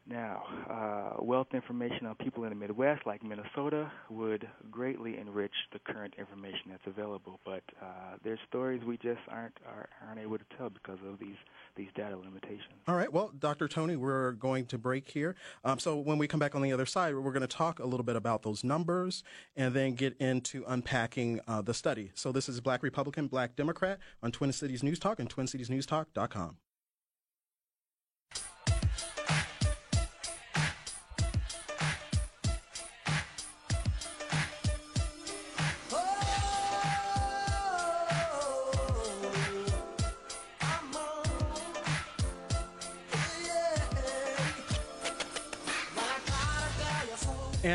[0.08, 5.80] Now, uh, wealth information on people in the Midwest, like Minnesota, would greatly enrich the
[5.80, 7.40] current information that's available.
[7.44, 11.34] But uh, there's stories we just aren't are, aren't able to tell because of these
[11.76, 12.62] these data limitations.
[12.86, 13.12] All right.
[13.12, 13.66] Well, Dr.
[13.66, 15.34] Toney, we're going to break here.
[15.64, 17.86] Um, so when we come back on the other side, we're going to talk a
[17.86, 19.24] little bit about those numbers
[19.56, 22.12] and then get into unpacking uh, the study.
[22.14, 26.58] So this is Black Republican, Black Democrat on Twin Cities News Talk and TwinCitiesNewsTalk.com.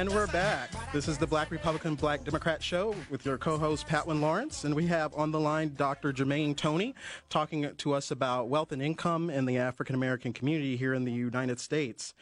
[0.01, 0.71] And we're back.
[0.91, 4.87] This is the Black Republican, Black Democrat show with your co-host Patwin Lawrence, and we
[4.87, 6.11] have on the line Dr.
[6.11, 6.95] Jermaine Toney
[7.29, 11.11] talking to us about wealth and income in the African American community here in the
[11.11, 12.15] United States.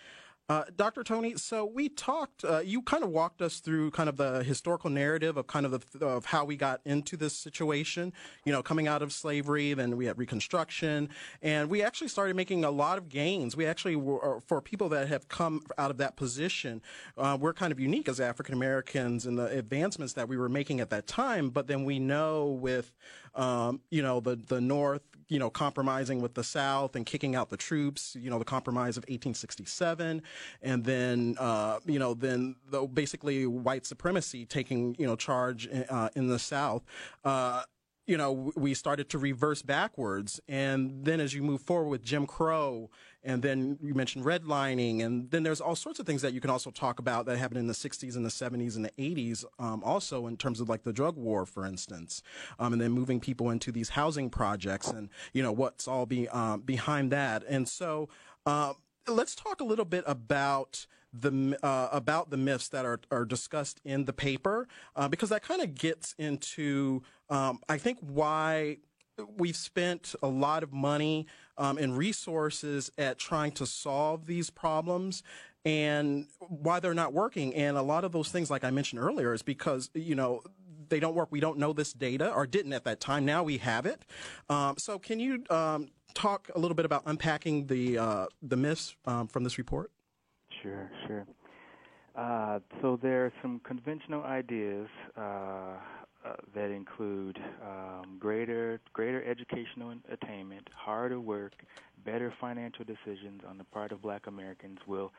[0.49, 1.03] Uh, Dr.
[1.03, 2.43] Toney, so we talked.
[2.43, 5.91] Uh, you kind of walked us through kind of the historical narrative of kind of
[5.91, 8.11] the, of how we got into this situation.
[8.45, 11.09] You know, coming out of slavery, then we had Reconstruction,
[11.43, 13.55] and we actually started making a lot of gains.
[13.55, 16.81] We actually were uh, for people that have come out of that position.
[17.15, 20.79] Uh, we're kind of unique as African Americans in the advancements that we were making
[20.79, 21.51] at that time.
[21.51, 22.91] But then we know with
[23.35, 27.49] um, you know the the North, you know, compromising with the South and kicking out
[27.49, 28.15] the troops.
[28.19, 30.21] You know, the compromise of 1867
[30.61, 36.09] and then uh, you know then the, basically white supremacy taking you know charge uh,
[36.15, 36.83] in the South.
[37.23, 37.63] Uh,
[38.07, 42.25] you know, we started to reverse backwards, and then as you move forward with Jim
[42.25, 42.89] Crow,
[43.23, 46.49] and then you mentioned redlining, and then there's all sorts of things that you can
[46.49, 49.83] also talk about that happened in the 60s and the 70s and the 80s, um,
[49.83, 52.21] also in terms of like the drug war, for instance,
[52.59, 56.27] um, and then moving people into these housing projects, and you know what's all be
[56.29, 58.09] um, behind that, and so.
[58.45, 58.73] Uh,
[59.07, 63.81] let's talk a little bit about the uh, about the myths that are, are discussed
[63.83, 68.77] in the paper uh, because that kind of gets into um, I think why
[69.37, 71.27] we've spent a lot of money
[71.57, 75.23] um, and resources at trying to solve these problems
[75.65, 79.33] and why they're not working and a lot of those things like I mentioned earlier
[79.33, 80.41] is because you know
[80.89, 81.29] they don't work.
[81.31, 83.25] We don't know this data or didn't at that time.
[83.25, 84.03] Now we have it.
[84.49, 88.95] Um, so can you um, talk a little bit about unpacking the uh, the myths
[89.05, 89.91] um, from this report?
[90.61, 91.25] Sure, sure.
[92.15, 95.77] Uh, so there are some conventional ideas uh,
[96.25, 101.53] uh, that include um, greater greater educational attainment, harder work,
[102.05, 105.11] better financial decisions on the part of Black Americans will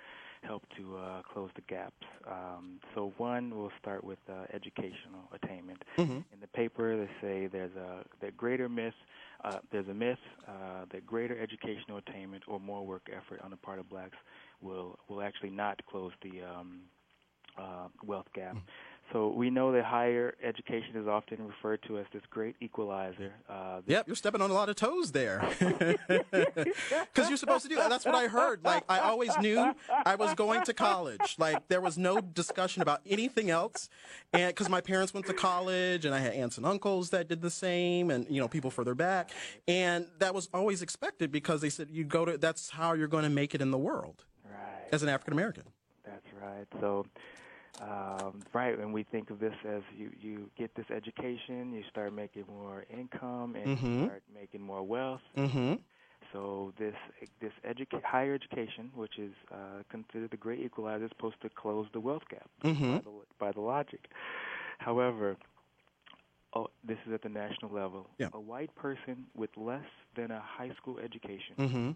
[0.42, 2.06] help to uh, close the gaps.
[2.26, 5.82] Um, so one, we'll start with uh, educational attainment.
[5.98, 6.12] Mm-hmm.
[6.12, 8.94] In the paper, they say there's a that greater myth.
[9.42, 13.56] Uh, there's a myth uh, that greater educational attainment or more work effort on the
[13.56, 14.16] part of blacks
[14.60, 16.80] will will actually not close the um,
[17.58, 18.56] uh, wealth gap.
[19.12, 23.32] So we know that higher education is often referred to as this great equalizer.
[23.48, 25.40] Uh, Yep, you're stepping on a lot of toes there.
[27.12, 27.90] Because you're supposed to do that.
[27.90, 28.64] That's what I heard.
[28.64, 31.36] Like, I always knew I was going to college.
[31.38, 33.88] Like, there was no discussion about anything else.
[34.32, 37.42] And because my parents went to college and I had aunts and uncles that did
[37.42, 39.30] the same and, you know, people further back.
[39.66, 43.24] And that was always expected because they said you go to, that's how you're going
[43.24, 44.88] to make it in the world right.
[44.92, 45.64] as an African American.
[46.04, 46.66] That's right.
[46.80, 47.06] So,
[47.80, 52.12] um, right, when we think of this as you, you get this education, you start
[52.12, 53.98] making more income, and Mhm.
[54.00, 55.22] you start making more wealth.
[55.36, 55.74] Mm-hmm.
[56.32, 56.94] So this
[57.40, 61.86] this educa- higher education, which is uh, considered the great equalizer, is supposed to close
[61.92, 62.92] the wealth gap Mhm.
[62.96, 64.08] by, the, by the logic.
[64.78, 65.36] However,
[66.54, 68.08] oh, this is at the national level.
[68.18, 68.28] Yeah.
[68.32, 71.90] A white person with less than a high school education Mm-hmm.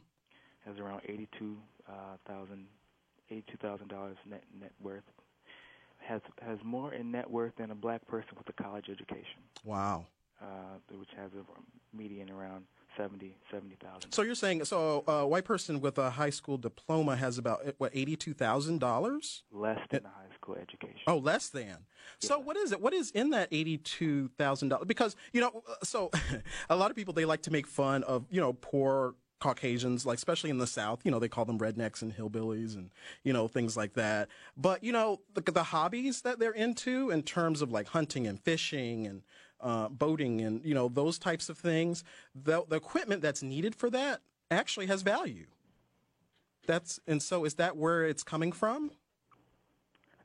[0.66, 1.56] has around eighty-two
[1.88, 2.66] uh, thousand,
[3.30, 5.04] eighty-two thousand dollars net net worth.
[6.06, 10.06] Has has more in net worth than a black person with a college education, Wow.
[10.42, 10.46] uh,
[10.98, 14.12] which has a median around seventy seventy thousand.
[14.12, 17.92] So you're saying, so a white person with a high school diploma has about, what,
[17.94, 19.42] $82,000?
[19.52, 21.00] less than a high school education.
[21.06, 21.78] Oh, less than.
[22.20, 22.80] So what is it?
[22.80, 24.86] What is in that eighty-two thousand dollars?
[24.86, 26.10] Because you know, uh, so
[26.68, 29.14] a lot of people they like to make fun of you know poor
[29.44, 32.90] Caucasians, like especially in the South, you know, they call them rednecks and hillbillies and
[33.24, 34.28] you know things like that.
[34.56, 38.40] But you know, the, the hobbies that they're into in terms of like hunting and
[38.40, 39.22] fishing and
[39.60, 42.04] uh, boating and you know those types of things,
[42.34, 45.46] the, the equipment that's needed for that actually has value.
[46.66, 48.92] That's and so is that where it's coming from?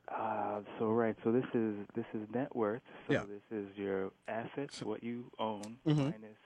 [0.08, 2.80] Uh, so right, so this is this is net worth.
[3.06, 3.24] So Yeah.
[3.28, 6.04] this is your assets, what you own, Mhm.
[6.10, 6.38] minus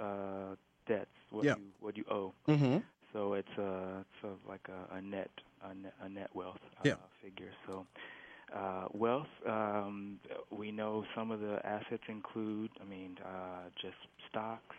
[0.00, 1.54] uh, debts, what Yeah.
[1.54, 2.32] you what you owe.
[2.48, 2.78] Mm-hmm.
[3.12, 5.30] So it's a uh so like a, a net
[5.64, 6.94] a net a net wealth uh, Yeah.
[7.22, 7.52] figure.
[7.66, 7.86] So
[8.54, 10.18] uh, wealth, um,
[10.50, 13.96] we know some of the assets include, I mean, uh, just
[14.30, 14.76] stocks,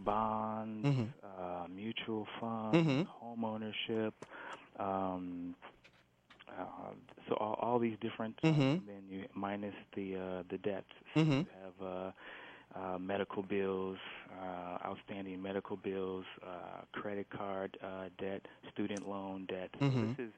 [0.00, 1.12] bonds, Mhm.
[1.24, 3.06] uh, mutual funds, Mhm.
[3.06, 4.14] home ownership.
[4.78, 5.54] Um,
[6.48, 6.92] uh,
[7.28, 8.80] so all, all these different, Mhm.
[8.80, 10.86] and then you minus the uh, the debts.
[11.20, 11.46] So Mhm.
[11.46, 12.12] you have uh,
[12.74, 13.98] uh, medical bills,
[14.40, 19.70] uh, outstanding medical bills, uh, credit card uh, debt, student loan debt.
[19.78, 20.16] So Mhm.
[20.16, 20.32] this is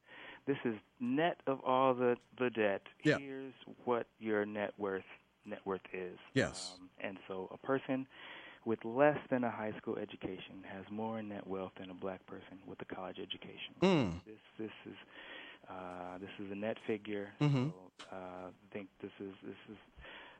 [0.46, 2.82] this is net of all the the debt.
[3.02, 3.18] Yeah.
[3.18, 5.04] Here's what your net worth
[5.44, 6.18] net worth is.
[6.34, 6.76] Yes.
[6.78, 8.06] Um, and so a person
[8.64, 12.58] with less than a high school education has more net wealth than a black person
[12.66, 13.74] with a college education.
[13.80, 14.24] Mm.
[14.26, 14.96] This this is
[15.70, 17.32] uh, this is a net figure.
[17.40, 17.72] Mhm.
[17.72, 19.76] So uh, I think this is this is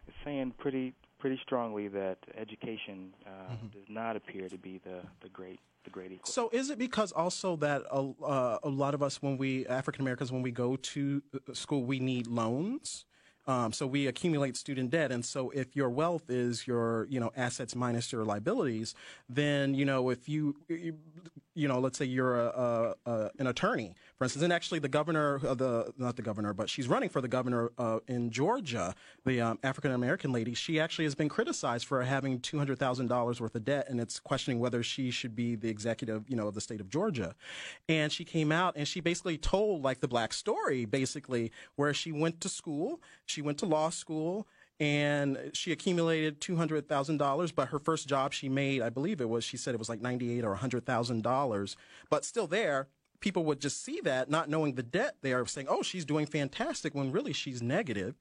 [0.09, 3.73] it's saying pretty pretty strongly that education uh, Mhm.
[3.73, 6.33] does not appear to be the the great the great equal.
[6.33, 10.03] So is it because also that a, uh, a lot of us, when we African
[10.03, 13.05] Americans, when we go to uh, school, we need loans.
[13.49, 17.31] Um, so we accumulate student debt, and so if your wealth is your, you know,
[17.37, 18.93] assets minus your liabilities,
[19.29, 20.99] then you know if you, you,
[21.57, 24.89] you know, let's say you're a, a, a an attorney, for instance, and actually the
[24.89, 28.95] governor of the not the governor, but she's running for the governor uh, in Georgia,
[29.25, 30.53] the um, African American lady.
[30.55, 33.99] She actually has been criticized for having two hundred thousand dollars worth of debt, and
[34.01, 37.35] it's questioning whether she should be the executive, you know, of the state of Georgia.
[37.89, 42.13] And she came out and she basically told like the black story, basically, where she
[42.13, 44.47] went to school, she went to law school.
[44.79, 49.21] And she accumulated two hundred thousand dollars, but her first job she made, I believe
[49.21, 51.77] it was, she said it was like ninety-eight or hundred thousand dollars.
[52.11, 52.89] But still, there,
[53.21, 55.17] people would just see that, not knowing the debt.
[55.23, 58.17] They are saying, "Oh, she's doing fantastic," when really she's negative.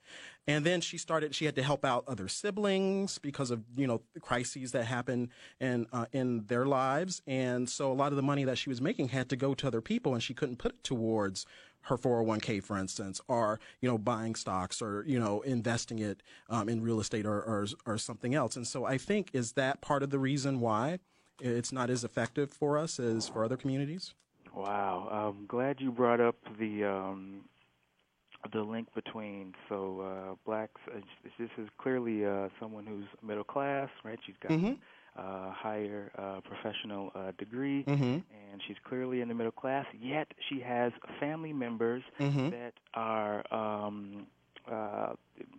[0.47, 1.35] And then she started.
[1.35, 5.29] She had to help out other siblings because of you know the crises that happen
[5.59, 7.21] in uh, in their lives.
[7.27, 9.67] And so a lot of the money that she was making had to go to
[9.67, 11.45] other people, and she couldn't put it towards
[11.85, 16.69] her 401k, for instance, or you know buying stocks or you know investing it um,
[16.69, 18.55] in real estate or, or or something else.
[18.55, 20.99] And so I think is that part of the reason why
[21.39, 24.13] it's not as effective for us as for other communities.
[24.53, 27.41] Wow, I'm glad you brought up the um,
[28.53, 30.79] the link between so uh, blacks.
[30.93, 30.99] Uh,
[31.37, 34.19] this is clearly uh, someone who's middle class, right?
[34.25, 34.77] She's got Mhm.
[35.15, 38.23] A higher uh, professional uh, degree, Mhm.
[38.51, 39.85] and she's clearly in the middle class.
[39.99, 42.51] Yet she has family members Mhm.
[42.51, 44.27] that are um,
[44.69, 45.13] uh,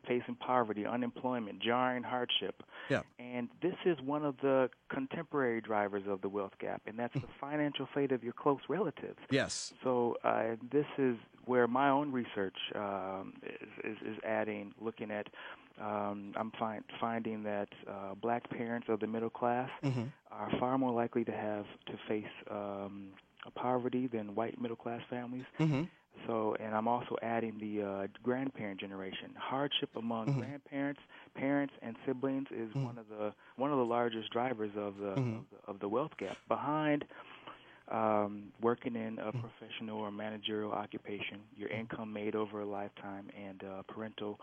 [0.08, 2.62] facing poverty, unemployment, jarring hardship.
[2.90, 3.02] Yeah.
[3.20, 7.28] And this is one of the contemporary drivers of the wealth gap, and that's the
[7.40, 9.20] financial fate of your close relatives.
[9.30, 9.72] Yes.
[9.84, 15.28] So uh, this is where my own research um, is, is, is adding, looking at.
[15.80, 20.12] Um, I'm find, finding that uh, black parents of the middle class Mhm.
[20.30, 23.08] are far more likely to have to face um,
[23.54, 25.44] poverty than white middle class families.
[25.58, 25.88] Mhm.
[26.26, 29.34] So, and I'm also adding the uh, grandparent generation.
[29.36, 30.38] Hardship among Mhm.
[30.38, 31.00] grandparents,
[31.34, 32.84] parents, and siblings is Mhm.
[32.84, 35.38] one of the one of the largest drivers of the, Mhm.
[35.38, 36.36] of the of the wealth gap.
[36.48, 37.04] Behind
[37.88, 39.28] um, working in Mm-hmm.
[39.28, 44.40] a professional or managerial occupation, your income made over a lifetime, and uh, parental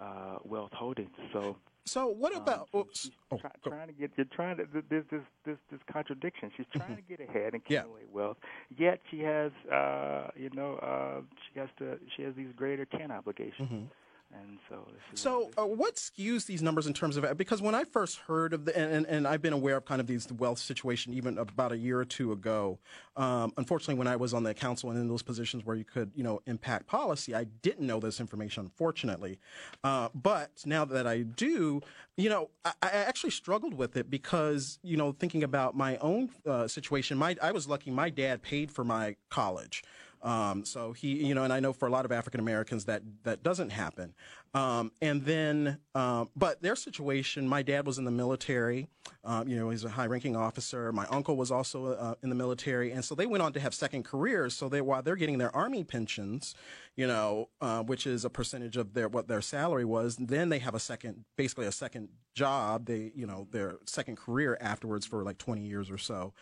[0.00, 1.10] uh, wealth holdings.
[1.32, 2.68] So, So what um, about?
[2.72, 3.10] so oops.
[3.30, 6.50] Oh, try, trying to get you're trying to th- there's this this this contradiction.
[6.56, 7.80] She's trying to get ahead and Yeah.
[7.80, 8.36] accumulate wealth,
[8.76, 11.20] yet she has uh you know uh
[11.52, 13.86] she has to she has these greater can obligations, Mhm.
[14.32, 18.18] And so So, uh, what skews these numbers in terms of because when I first
[18.20, 21.12] heard of the and, and, and I've been aware of kind of these wealth situation
[21.12, 22.78] even about a year or two ago.
[23.16, 26.12] Um, unfortunately, when I was on the council and in those positions where you could
[26.14, 28.64] you know impact policy, I didn't know this information.
[28.64, 29.38] Unfortunately,
[29.84, 31.82] uh, but now that I do,
[32.16, 36.30] you know, I, I actually struggled with it because you know thinking about my own
[36.46, 37.90] uh, situation, my I was lucky.
[37.90, 39.82] My dad paid for my college.
[40.22, 43.02] Um, so he, you know, and I know for a lot of African Americans that
[43.24, 44.14] that doesn't happen.
[44.54, 48.88] Um, and then, um, but their situation, my dad was in the military.
[49.24, 50.92] Um, you know, he's a high-ranking officer.
[50.92, 53.72] My uncle was also uh, in the military, and so they went on to have
[53.72, 54.54] second careers.
[54.54, 56.54] So they, while they're getting their army pensions,
[56.96, 60.58] you know, uh, which is a percentage of their what their salary was, then they
[60.58, 62.86] have a second, basically a second job.
[62.86, 66.34] They, you know, their second career afterwards for like 20 years or so,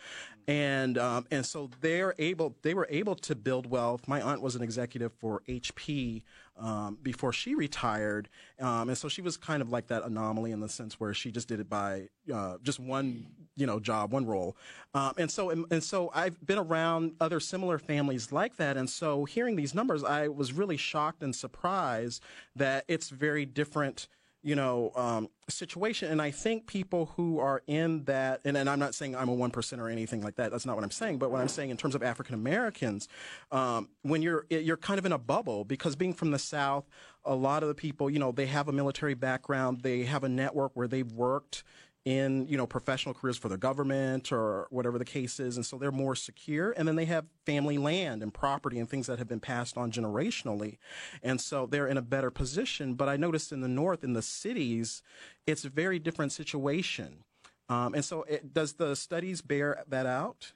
[0.47, 4.07] and um, and so they're able, they were able to build wealth.
[4.07, 6.23] My aunt was an executive for HP
[6.61, 8.29] um, before she retired.
[8.59, 11.31] Um, and so she was kind of like that anomaly in the sense where she
[11.31, 14.55] just did it by uh, just one, you know, job, one role.
[14.93, 18.77] Um, and so, and, and, so I've been around other similar families like that.
[18.77, 22.21] And so hearing these numbers, I was really shocked and surprised
[22.55, 24.07] that it's very different
[24.43, 26.11] you know, um, situation.
[26.11, 29.33] And I think people who are in that, and, and I'm not saying I'm a
[29.33, 30.51] one percent or anything like that.
[30.51, 31.19] That's not what I'm saying.
[31.19, 33.07] But what I'm saying in terms of African Americans,
[33.51, 36.85] um, when you're you're kind of in a bubble because being from the South,
[37.23, 40.29] a lot of the people, you know, they have a military background, they have a
[40.29, 41.63] network where they've worked
[42.03, 45.77] in you know professional careers for the government or whatever the case is and so
[45.77, 46.71] they're more secure.
[46.71, 49.91] And then they have family land and property and things that have been passed on
[49.91, 50.77] generationally.
[51.21, 52.95] And so they're in a better position.
[52.95, 55.03] But i noticed in the north in the cities
[55.45, 57.23] it's a very different situation.
[57.69, 60.53] Um, and so it, does the studies bear that out?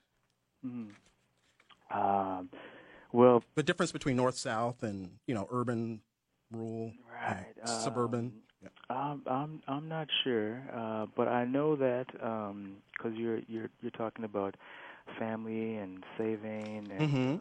[0.65, 1.97] Mm-hmm.
[1.99, 2.49] um,
[3.11, 6.01] well the difference between north south and you know urban
[6.51, 8.33] rural right, uh, suburban
[8.89, 13.91] I'm I'm I'm not sure, uh, but I know that because um, you're you're you're
[13.91, 14.55] talking about
[15.19, 17.31] family and saving and mm-hmm.
[17.33, 17.39] um,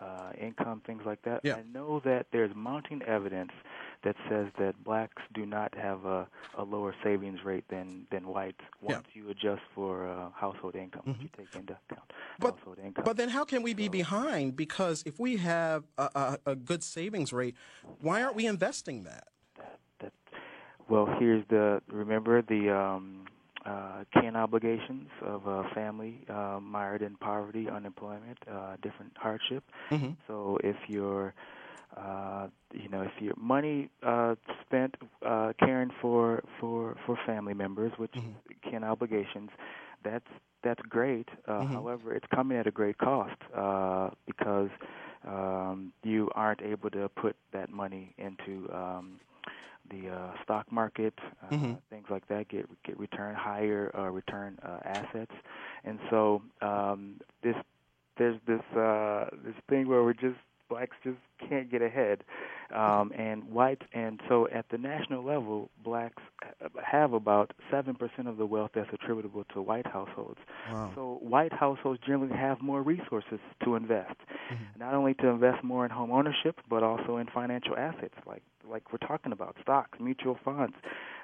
[0.00, 1.40] uh, income things like that.
[1.42, 1.56] Yeah.
[1.56, 3.52] I know that there's mounting evidence
[4.04, 8.60] that says that blacks do not have a, a lower savings rate than than whites
[8.80, 9.22] once yeah.
[9.22, 11.02] you adjust for uh, household income.
[11.06, 11.22] Mm-hmm.
[11.22, 13.04] You take into account but, household income.
[13.04, 14.56] But then, how can we be so, behind?
[14.56, 17.56] Because if we have a, a, a good savings rate,
[18.00, 19.28] why aren't we investing that?
[20.88, 23.26] Well, here's the remember the um,
[23.66, 29.64] uh, kin obligations of a family uh, mired in poverty, unemployment, uh, different hardship.
[29.90, 30.12] Mm-hmm.
[30.26, 31.34] So if you're
[31.96, 34.34] uh, you know, if your money uh,
[34.66, 38.70] spent uh, caring for for for family members, which mm-hmm.
[38.70, 39.50] kin obligations,
[40.04, 40.26] that's
[40.62, 41.28] that's great.
[41.46, 41.72] Uh, mm-hmm.
[41.72, 44.70] However, it's coming at a great cost uh, because
[45.26, 49.20] um, you aren't able to put that money into um,
[49.90, 51.72] the uh, stock market, uh, mm-hmm.
[51.90, 55.32] things like that get get return higher uh, return uh, assets,
[55.84, 57.56] and so um, this
[58.16, 61.16] there's this uh, this thing where we're just blacks just
[61.48, 62.22] can't get ahead,
[62.74, 66.22] um, and whites and so at the national level, blacks
[66.84, 70.38] have about seven percent of the wealth that's attributable to white households.
[70.70, 70.92] Wow.
[70.94, 74.16] So white households generally have more resources to invest,
[74.52, 74.78] mm-hmm.
[74.78, 78.14] not only to invest more in home ownership, but also in financial assets
[78.78, 80.76] like we're talking about stocks, mutual funds.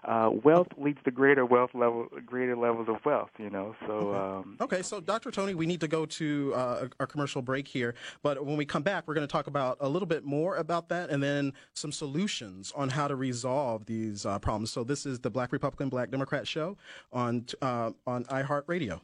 [0.05, 3.31] Uh, wealth leads to greater wealth level, greater levels of wealth.
[3.39, 4.19] You know, so okay.
[4.19, 5.31] Um, okay so Dr.
[5.31, 8.83] Toney, we need to go to uh, our commercial break here, but when we come
[8.83, 11.93] back, we're going to talk about a little bit more about that, and then some
[11.93, 14.73] solutions on how to resolve these uh, problems.
[14.73, 16.77] So this is the Black Republican, Black Democrat show
[17.13, 19.01] on uh, on iHeartRadio.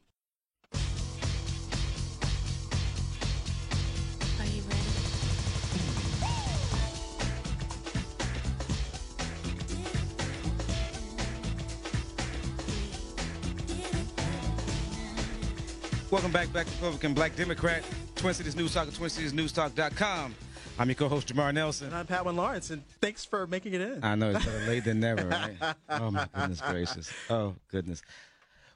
[16.21, 17.83] Welcome back, Black Republican, Black Democrat,
[18.15, 20.35] Twin Cities News Talk at TwinCitiesNewsTalk.com.
[20.79, 21.87] I'm your co-host Jamar Nelson.
[21.87, 24.05] And I'm Patwin Lawrence, and thanks for making it in.
[24.05, 25.27] I know it's better late than never,
[25.63, 25.75] right?
[25.89, 27.11] oh my goodness gracious!
[27.31, 28.03] Oh goodness.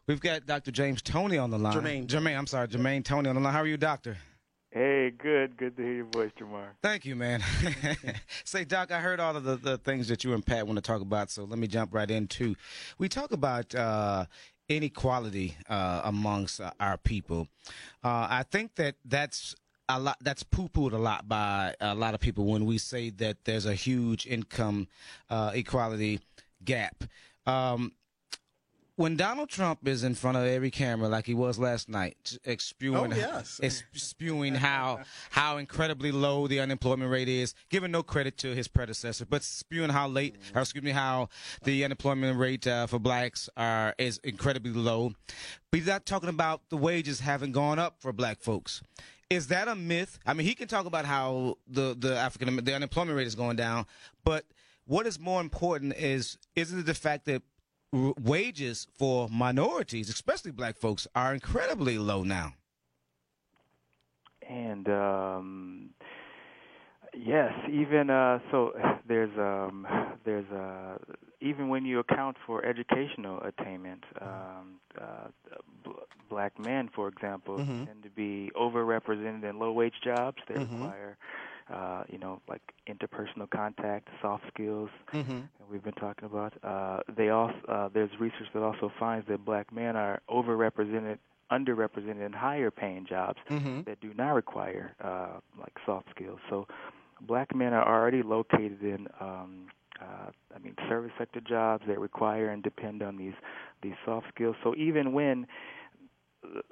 [0.06, 0.70] We've got Dr.
[0.70, 1.74] James Toney on the line.
[1.74, 2.06] Jermaine.
[2.06, 3.52] Jermaine, I'm sorry, Jermaine Toney on the line.
[3.52, 4.16] How are you, Doctor?
[4.74, 5.56] Hey, good.
[5.56, 6.70] Good to hear your voice, Jamar.
[6.82, 7.40] Thank you, man.
[8.44, 10.82] Say, Doc, I heard all of the, the things that you and Pat want to
[10.82, 12.56] talk about, so let me jump right into.
[12.98, 14.24] We talk about uh,
[14.68, 17.48] inequality uh, amongst uh, our people.
[18.02, 19.54] Uh, I think that that's
[19.88, 20.16] a lot.
[20.20, 23.74] That's poo-pooed a lot by a lot of people when we say that there's a
[23.74, 24.88] huge income
[25.30, 26.20] uh, equality
[26.64, 27.04] gap.
[27.46, 27.92] Um,
[28.96, 33.12] when Donald Trump is in front of every camera, like he was last night, spewing,
[33.12, 33.60] oh, yes.
[33.92, 39.26] spewing how how incredibly low the unemployment rate is, giving no credit to his predecessor,
[39.26, 41.28] but spewing how late, or excuse me, how
[41.64, 45.12] the unemployment rate uh, for blacks are is incredibly low.
[45.70, 48.80] But he's not talking about the wages haven't gone up for black folks.
[49.28, 50.20] Is that a myth?
[50.24, 53.56] I mean, he can talk about how the the African the unemployment rate is going
[53.56, 53.86] down,
[54.24, 54.44] but
[54.86, 57.42] what is more important is isn't it the fact that
[57.94, 62.54] wages for minorities, especially black folks, are incredibly low now.
[64.48, 65.90] And um,
[67.16, 68.72] Yes, even uh, so,
[69.08, 69.86] there's um,
[70.24, 70.96] there's uh,
[71.40, 75.28] even when you account for educational attainment, um, uh,
[75.84, 75.90] b-
[76.28, 77.86] black men, for example, Mhm.
[77.86, 80.38] tend to be overrepresented in low-wage jobs.
[80.48, 80.58] They Mhm.
[80.58, 81.16] require,
[81.72, 84.90] uh, you know, like interpersonal contact, soft skills.
[85.12, 85.40] Mm-hmm.
[85.58, 86.52] that we've been talking about.
[86.62, 91.18] Uh, they also uh, there's research that also finds that black men are overrepresented,
[91.50, 93.80] underrepresented in higher paying jobs Mm-hmm.
[93.86, 96.38] that do not require uh, like soft skills.
[96.50, 96.66] So
[97.26, 99.66] black men are already located in um,
[100.00, 103.34] uh, I mean service sector jobs that require and depend on these
[103.82, 104.56] these soft skills.
[104.62, 105.46] So even when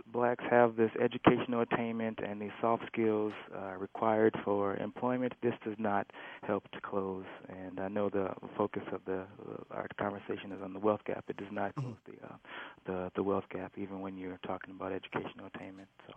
[0.06, 5.76] blacks have this educational attainment and these soft skills uh, required for employment, this does
[5.78, 6.06] not
[6.42, 7.24] help to close.
[7.48, 9.24] And I know the focus of the uh,
[9.70, 11.24] our conversation is on the wealth gap.
[11.28, 12.36] It does not close the uh,
[12.86, 15.88] the the wealth gap, even when you're talking about educational attainment.
[16.08, 16.14] So.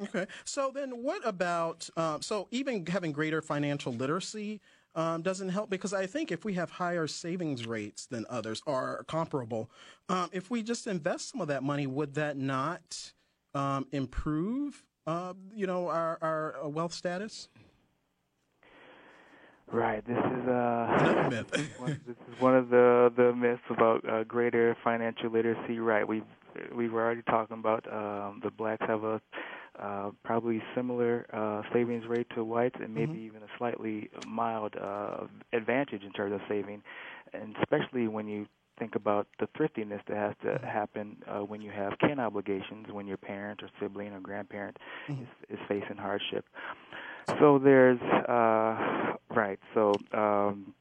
[0.00, 0.26] Okay.
[0.44, 4.60] So then, what about um, so even having greater financial literacy
[4.94, 9.04] um, doesn't help because I think if we have higher savings rates than others or
[9.08, 9.70] comparable,
[10.08, 13.12] um, if we just invest some of that money, would that not
[13.54, 14.84] um, improve?
[15.06, 17.48] Uh, you know, our, our uh, wealth status.
[19.72, 20.06] Right.
[20.06, 21.78] This is uh, myth.
[21.78, 25.78] one, this is one of the the myths about uh, greater financial literacy.
[25.78, 26.06] Right.
[26.06, 26.22] We've
[26.74, 29.20] we were already talking about um, the blacks have a
[29.82, 33.20] uh, probably similar uh, savings rate to whites, and maybe Mhm.
[33.20, 36.82] even a slightly mild uh, advantage in terms of saving,
[37.32, 38.46] and especially when you
[38.78, 43.06] think about the thriftiness that has to happen uh, when you have kin obligations, when
[43.06, 44.76] your parent or sibling or grandparent
[45.08, 45.28] Mhm.
[45.50, 46.44] is, is facing hardship.
[47.40, 49.58] So there's uh, right.
[49.74, 50.74] So um,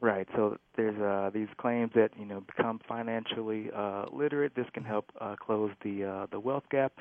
[0.00, 0.26] right.
[0.36, 4.54] So there's uh, these claims that you know become financially uh, literate.
[4.54, 6.92] This can help uh, close the uh, the wealth gap.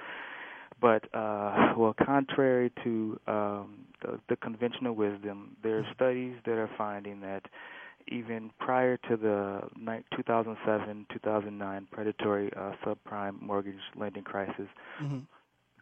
[0.82, 6.70] But uh, well, contrary to um, the, the conventional wisdom, there are studies that are
[6.78, 7.44] finding that
[8.08, 9.62] even prior to the
[10.18, 14.68] 2007-2009 predatory uh, subprime mortgage lending crisis,
[15.02, 15.22] Mhm.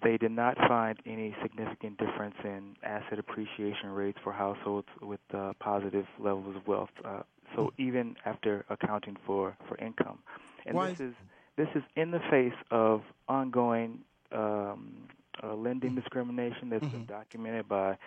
[0.03, 5.53] they did not find any significant difference in asset appreciation rates for households with uh,
[5.59, 6.89] positive levels of wealth.
[7.03, 7.21] Uh,
[7.55, 10.19] so even after accounting for for income,
[10.65, 11.15] and Why this is- is
[11.55, 15.07] this is in the face of ongoing um,
[15.43, 17.07] uh, lending discrimination that's been Mhm.
[17.07, 17.97] documented by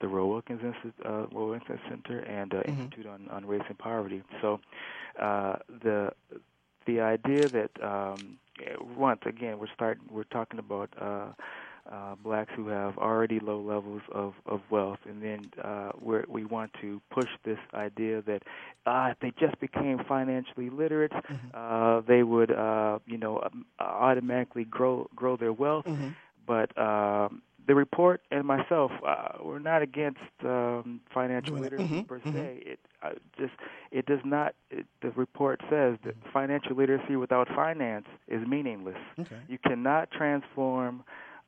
[0.00, 0.60] the Roy Wilkins
[1.04, 2.92] uh, Roy Wilkins Center and uh, Mhm.
[2.92, 4.22] Institute on, on Race and Poverty.
[4.40, 4.60] So
[5.20, 6.10] uh, the
[6.86, 11.28] the idea that um, eh, once again we're starting we're talking about uh,
[11.90, 16.44] uh, blacks who have already low levels of, of wealth, and then uh, we're, we
[16.44, 18.42] want to push this idea that
[18.86, 21.12] uh, if they just became financially literate,
[21.54, 25.86] uh, they would uh, you know um, automatically grow grow their wealth.
[25.86, 26.14] Mhm.
[26.46, 32.20] But um, the report and myself, uh, we're not against um, financial literacy Mhm, per
[32.20, 32.32] mhm.
[32.32, 32.62] se.
[32.66, 33.52] It uh, just
[33.90, 34.54] it does not.
[34.70, 38.96] It, the report says that financial literacy without finance is meaningless.
[39.18, 39.40] Okay.
[39.48, 41.04] You cannot transform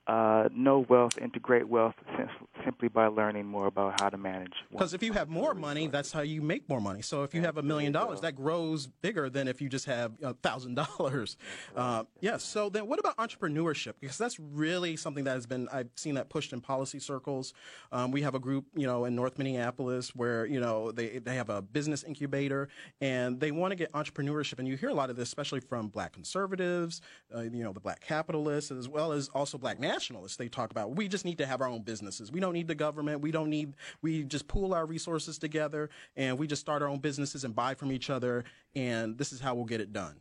[0.06, 2.28] uh, no wealth into great wealth sim-
[2.64, 4.52] simply by learning more about how to manage.
[4.70, 7.00] Because if you have more money, that's how you make more money.
[7.02, 10.12] So if you have a million dollars, that grows bigger than if you just have
[10.22, 11.36] a thousand dollars.
[11.74, 12.44] Uh, Yes.
[12.44, 13.94] So then, what about entrepreneurship?
[14.00, 17.52] Because that's really something that has been I've seen that pushed in policy circles.
[17.92, 21.34] Um, we have a group, you know, in North Minneapolis where you know they they
[21.36, 22.68] have a business incubator
[23.00, 24.58] and they want to get entrepreneurship.
[24.58, 27.00] And you hear a lot of this, especially from Black conservatives,
[27.34, 29.93] uh, you know, the Black capitalists, as well as also Black nationalists.
[30.36, 32.32] They talk about we just need to have our own businesses.
[32.32, 33.20] We don't need the government.
[33.20, 33.74] We don't need.
[34.02, 37.74] We just pool our resources together and we just start our own businesses and buy
[37.74, 38.44] from each other.
[38.74, 40.16] And this is how we'll get it done.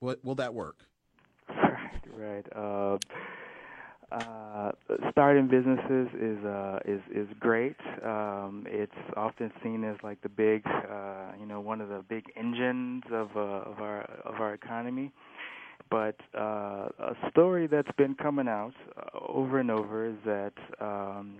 [0.00, 0.84] Will, will that work?
[1.48, 2.46] Right, right.
[2.54, 2.98] Uh,
[4.12, 4.72] uh,
[5.10, 7.76] starting businesses is uh, is is great.
[8.04, 12.24] Um, it's often seen as like the big, uh, you know, one of the big
[12.36, 15.10] engines of uh, of our of our economy.
[15.90, 21.38] But uh, a story that's been coming out uh, over and over is that um,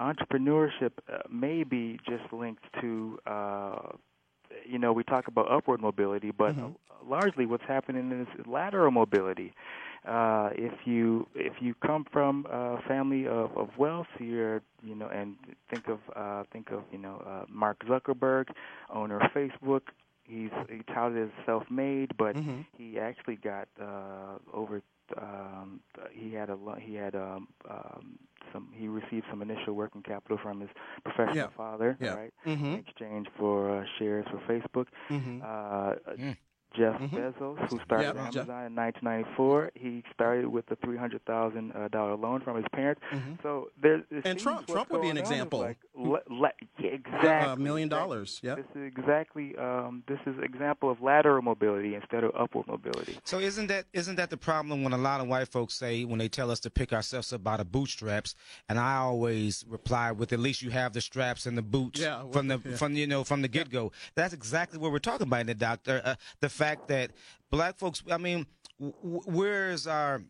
[0.00, 3.78] entrepreneurship uh, may be just linked to uh,
[4.64, 6.74] you know, we talk about upward mobility, but Mhm.
[7.04, 9.52] largely what's happening is lateral mobility.
[10.06, 15.08] Uh, if you if you come from a family of, of wealth, you're you know,
[15.08, 15.36] and
[15.70, 18.46] think of uh, think of you know uh, Mark Zuckerberg,
[18.92, 19.82] owner of Facebook.
[20.26, 22.66] He's he touted as self-made, but Mhm.
[22.76, 24.82] he actually got uh, over.
[25.16, 25.80] Um,
[26.12, 28.18] he had a lo- he had um, um,
[28.52, 30.70] some he received some initial working capital from his
[31.04, 31.48] professional Yeah.
[31.56, 32.14] father, Yeah.
[32.14, 32.32] right?
[32.44, 32.74] in Mm-hmm.
[32.74, 34.86] exchange for uh, shares for Facebook.
[35.10, 35.40] Mm-hmm.
[35.42, 36.36] Uh, Mm.
[36.76, 38.24] Jeff Bezos, who started Mm-hmm.
[38.24, 38.48] Yep, Jeff.
[38.48, 39.72] Amazon in 1994.
[39.74, 43.00] He started with a $300,000 uh, loan from his parents.
[43.42, 44.28] So there's it Mm-hmm.
[44.28, 45.60] And Trump- Trump would be an example.
[45.60, 47.52] Like, le, le, yeah, exactly.
[47.52, 48.56] A million dollars, yep.
[48.58, 53.18] This is exactly um, this is example of lateral mobility instead of upward mobility.
[53.24, 56.18] So isn't that isn't that the problem when a lot of white folks say when
[56.18, 58.34] they tell us to pick ourselves up by the bootstraps?
[58.68, 62.22] And I always reply with at least you have the straps and the boots Yeah,
[62.24, 62.76] well, from the yeah.
[62.76, 63.92] from you know from the get go.
[64.14, 66.00] That's exactly what we're talking about, in the doctor.
[66.04, 67.12] Uh, the fact that
[67.50, 68.46] black folks, I mean,
[68.78, 70.22] where's our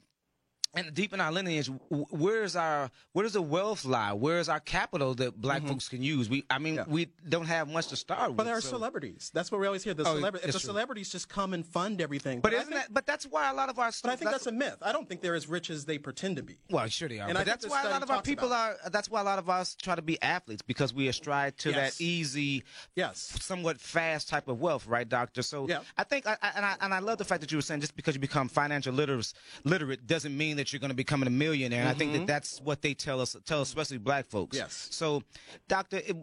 [0.74, 4.12] and deep in our lineage, where's our where does the wealth lie?
[4.12, 6.28] Where's our capital that black folks can use?
[6.28, 6.90] We, I mean, Mm-hmm.
[6.90, 6.94] Yeah.
[6.94, 8.36] we don't have much to start with.
[8.36, 9.30] But there are so- celebrities.
[9.32, 9.94] That's what we always hear.
[9.94, 10.46] The Oh, celebrity.
[10.46, 12.40] If the celebrities just come and fund everything.
[12.40, 12.92] But I isn't think- that?
[12.94, 13.90] But that's why a lot of our.
[14.02, 14.76] But I think that's a myth.
[14.82, 16.58] I don't think they're as rich as they pretend to be.
[16.70, 17.28] Well, sure they are.
[17.28, 18.90] And but that's why a lot of our people about are.
[18.90, 21.96] That's why a lot of us try to be athletes because we astride to Yes.
[21.98, 22.64] that easy,
[22.94, 23.18] Yes.
[23.40, 25.42] somewhat fast type of wealth, right, doctor?
[25.42, 25.80] So Yeah.
[25.96, 27.80] I think, I, I- and I and I love the fact that you were saying
[27.80, 29.32] just because you become financial literate,
[29.64, 31.80] literate doesn't mean that you're going to become a millionaire.
[31.80, 34.56] And I think that that's what they tell us, tell us, especially black folks.
[34.56, 34.64] Mm-hmm.
[34.64, 34.88] Yes.
[34.90, 35.22] So,
[35.68, 36.16] doctor, it,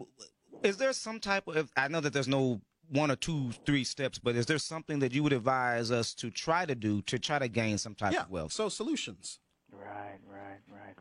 [0.62, 1.70] is there some type of?
[1.76, 5.12] I know that there's no one or two, three steps, but is there something that
[5.12, 8.22] you would advise us to try to do to try to gain some type Yeah.
[8.22, 8.52] of wealth?
[8.52, 9.38] So solutions.
[9.72, 10.94] Right, right, right.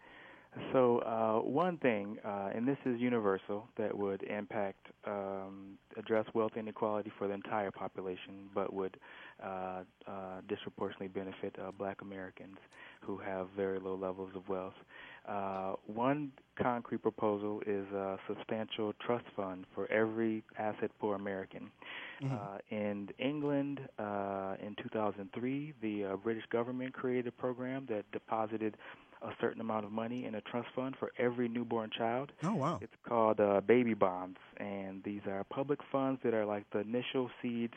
[0.71, 6.53] So uh, one thing, uh, and this is universal, that would impact um, address wealth
[6.57, 8.97] inequality for the entire population, but would
[9.43, 10.11] uh, uh,
[10.47, 12.57] disproportionately benefit uh, Black Americans
[13.01, 14.73] who have very low levels of wealth.
[15.27, 16.31] Uh, one
[16.61, 21.69] concrete proposal is a substantial trust fund for every asset poor American.
[22.23, 28.77] Uh, in England, uh, in 2003, the uh, British government created a program that deposited
[29.23, 32.31] a certain amount of money in a trust fund for every newborn child.
[32.43, 32.79] Oh wow.
[32.81, 37.29] It's called uh, baby bonds, and these are public funds that are like the initial
[37.41, 37.73] seeds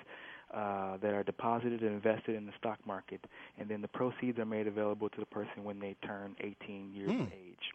[0.55, 3.25] uh, that are deposited and invested in the stock market,
[3.59, 7.11] and then the proceeds are made available to the person when they turn 18 years
[7.11, 7.73] of age.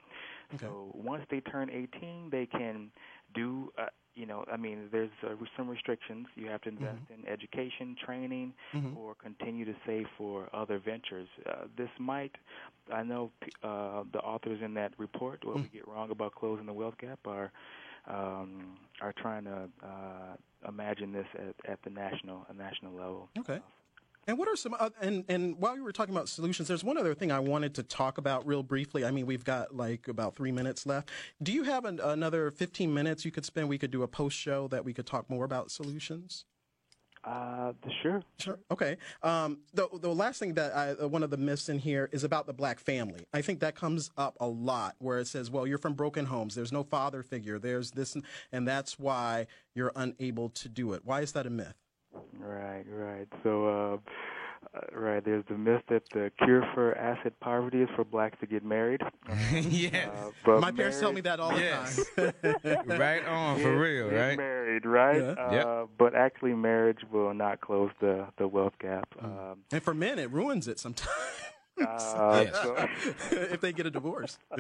[0.55, 0.65] Okay.
[0.65, 2.91] So once they turn 18, they can
[3.34, 3.72] do.
[3.78, 3.86] Uh,
[4.16, 6.28] you know, I mean, there's uh, some restrictions.
[6.36, 8.53] You have to invest in education, training,
[8.97, 11.28] or continue to save for other ventures.
[11.47, 12.32] Uh, this might,
[12.93, 13.32] I know,
[13.64, 17.20] uh, the authors in that report, what we get wrong about closing the wealth gap,
[17.26, 17.51] are
[18.07, 20.36] um, are trying to uh,
[20.68, 23.30] imagine this at, at the national a national level.
[23.39, 23.59] Okay.
[24.28, 26.97] And what are some uh, and and while you were talking about solutions, there's one
[26.97, 29.03] other thing I wanted to talk about real briefly.
[29.03, 31.09] I mean, we've got like about three minutes left.
[31.41, 33.67] Do you have an, another 15 minutes you could spend?
[33.67, 36.45] We could do a post show that we could talk more about solutions.
[37.24, 38.24] Uh, sure.
[38.39, 38.59] Sure.
[38.72, 38.97] Okay.
[39.22, 42.24] Um, the the last thing that I, uh, one of the myths in here is
[42.24, 43.26] about the black family.
[43.34, 46.55] I think that comes up a lot, where it says, "Well, you're from broken homes.
[46.55, 47.59] There's no father figure.
[47.59, 49.45] There's this, and, and that's why
[49.76, 51.76] you're unable to do it." Why is that a myth?
[52.39, 53.28] Right, right.
[53.43, 53.97] So, uh,
[54.78, 58.45] uh, right, there's the myth that the cure for asset poverty is for blacks to
[58.47, 59.01] get married.
[59.53, 60.09] yeah.
[60.16, 62.34] Uh, but My parents tell me that all the
[62.64, 62.88] time.
[62.99, 64.38] right on for real, Get right?
[64.38, 65.22] Married, right?
[65.22, 65.32] Yeah.
[65.32, 65.89] Uh, Yep.
[65.97, 69.07] But actually, marriage will not close the the wealth gap.
[69.22, 69.26] Mm.
[69.51, 71.09] Um, and for men, it ruins it sometimes.
[71.88, 72.55] uh, Yes.
[72.63, 72.75] so-
[73.53, 74.38] if they get a divorce.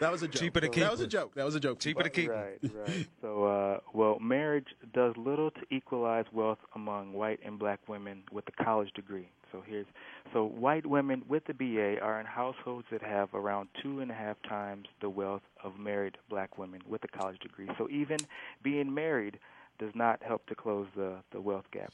[0.00, 0.40] that was a joke.
[0.40, 1.08] Cheaper to keep That was a her.
[1.08, 1.34] joke.
[1.34, 1.78] That was a joke.
[1.80, 2.30] Cheaper to keep.
[2.30, 3.06] Right, right.
[3.20, 8.44] So, uh, well, marriage does little to equalize wealth among white and black women with
[8.48, 9.28] a college degree.
[9.52, 9.86] So here's
[10.34, 14.14] so white women with the BA are in households that have around two and a
[14.14, 17.66] half times the wealth of married black women with a college degree.
[17.78, 18.18] So even
[18.62, 19.38] being married
[19.78, 21.92] does not help to close the, the wealth gap.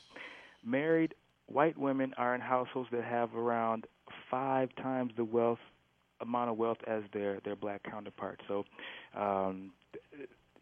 [0.65, 1.15] Married
[1.47, 3.87] white women are in households that have around
[4.31, 5.59] five times the wealth
[6.21, 8.43] amount of wealth as their their black counterparts.
[8.49, 8.65] So,
[9.17, 9.73] um,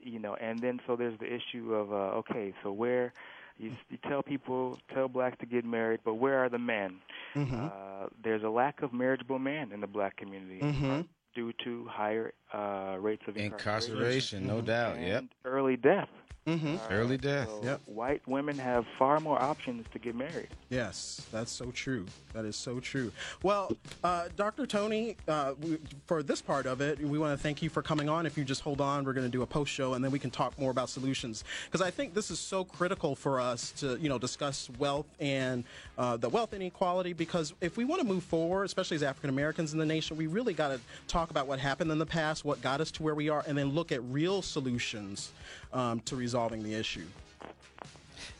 [0.00, 3.12] you know, and then so there's the issue of uh, okay, so where
[3.58, 6.96] you, you tell people tell blacks to get married, but where are the men?
[7.36, 7.66] Mm-hmm.
[7.66, 11.06] Uh, there's a lack of marriageable men in the black community Mhm.
[11.34, 14.98] due to higher uh, rates of incarceration, Incarceration, no doubt.
[15.00, 15.24] Yep.
[15.44, 16.08] early death.
[16.46, 16.76] Mm-hmm.
[16.92, 17.48] Early death.
[17.48, 17.80] So Yep.
[17.86, 20.48] White women have far more options to get married.
[20.70, 22.06] Yes, that's so true.
[22.32, 23.12] That is so true.
[23.44, 24.66] Well, uh, Dr.
[24.66, 28.08] Toney, uh, we, for this part of it, we want to thank you for coming
[28.08, 28.26] on.
[28.26, 30.18] If you just hold on, we're going to do a post show, and then we
[30.18, 33.96] can talk more about solutions because I think this is so critical for us to,
[33.98, 35.62] you know, discuss wealth and
[35.96, 37.12] uh, the wealth inequality.
[37.12, 40.26] Because if we want to move forward, especially as African Americans in the nation, we
[40.26, 43.14] really got to talk about what happened in the past, what got us to where
[43.14, 45.30] we are, and then look at real solutions
[45.72, 47.04] um, to resolving the issue.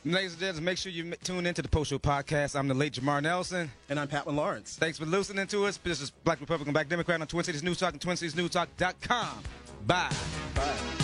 [0.05, 2.59] Ladies and gentlemen, make sure you tune into the Post Show podcast.
[2.59, 3.71] I'm the late Jamar Nelson.
[3.89, 4.77] And I'm Patwin Lawrence.
[4.77, 5.77] Thanks for listening to us.
[5.77, 9.43] This is Black Republican, Black Democrat on Twin Cities News Talk and TwinCitiesNewsTalk.com.
[9.87, 10.11] Bye.
[10.55, 11.02] Bye.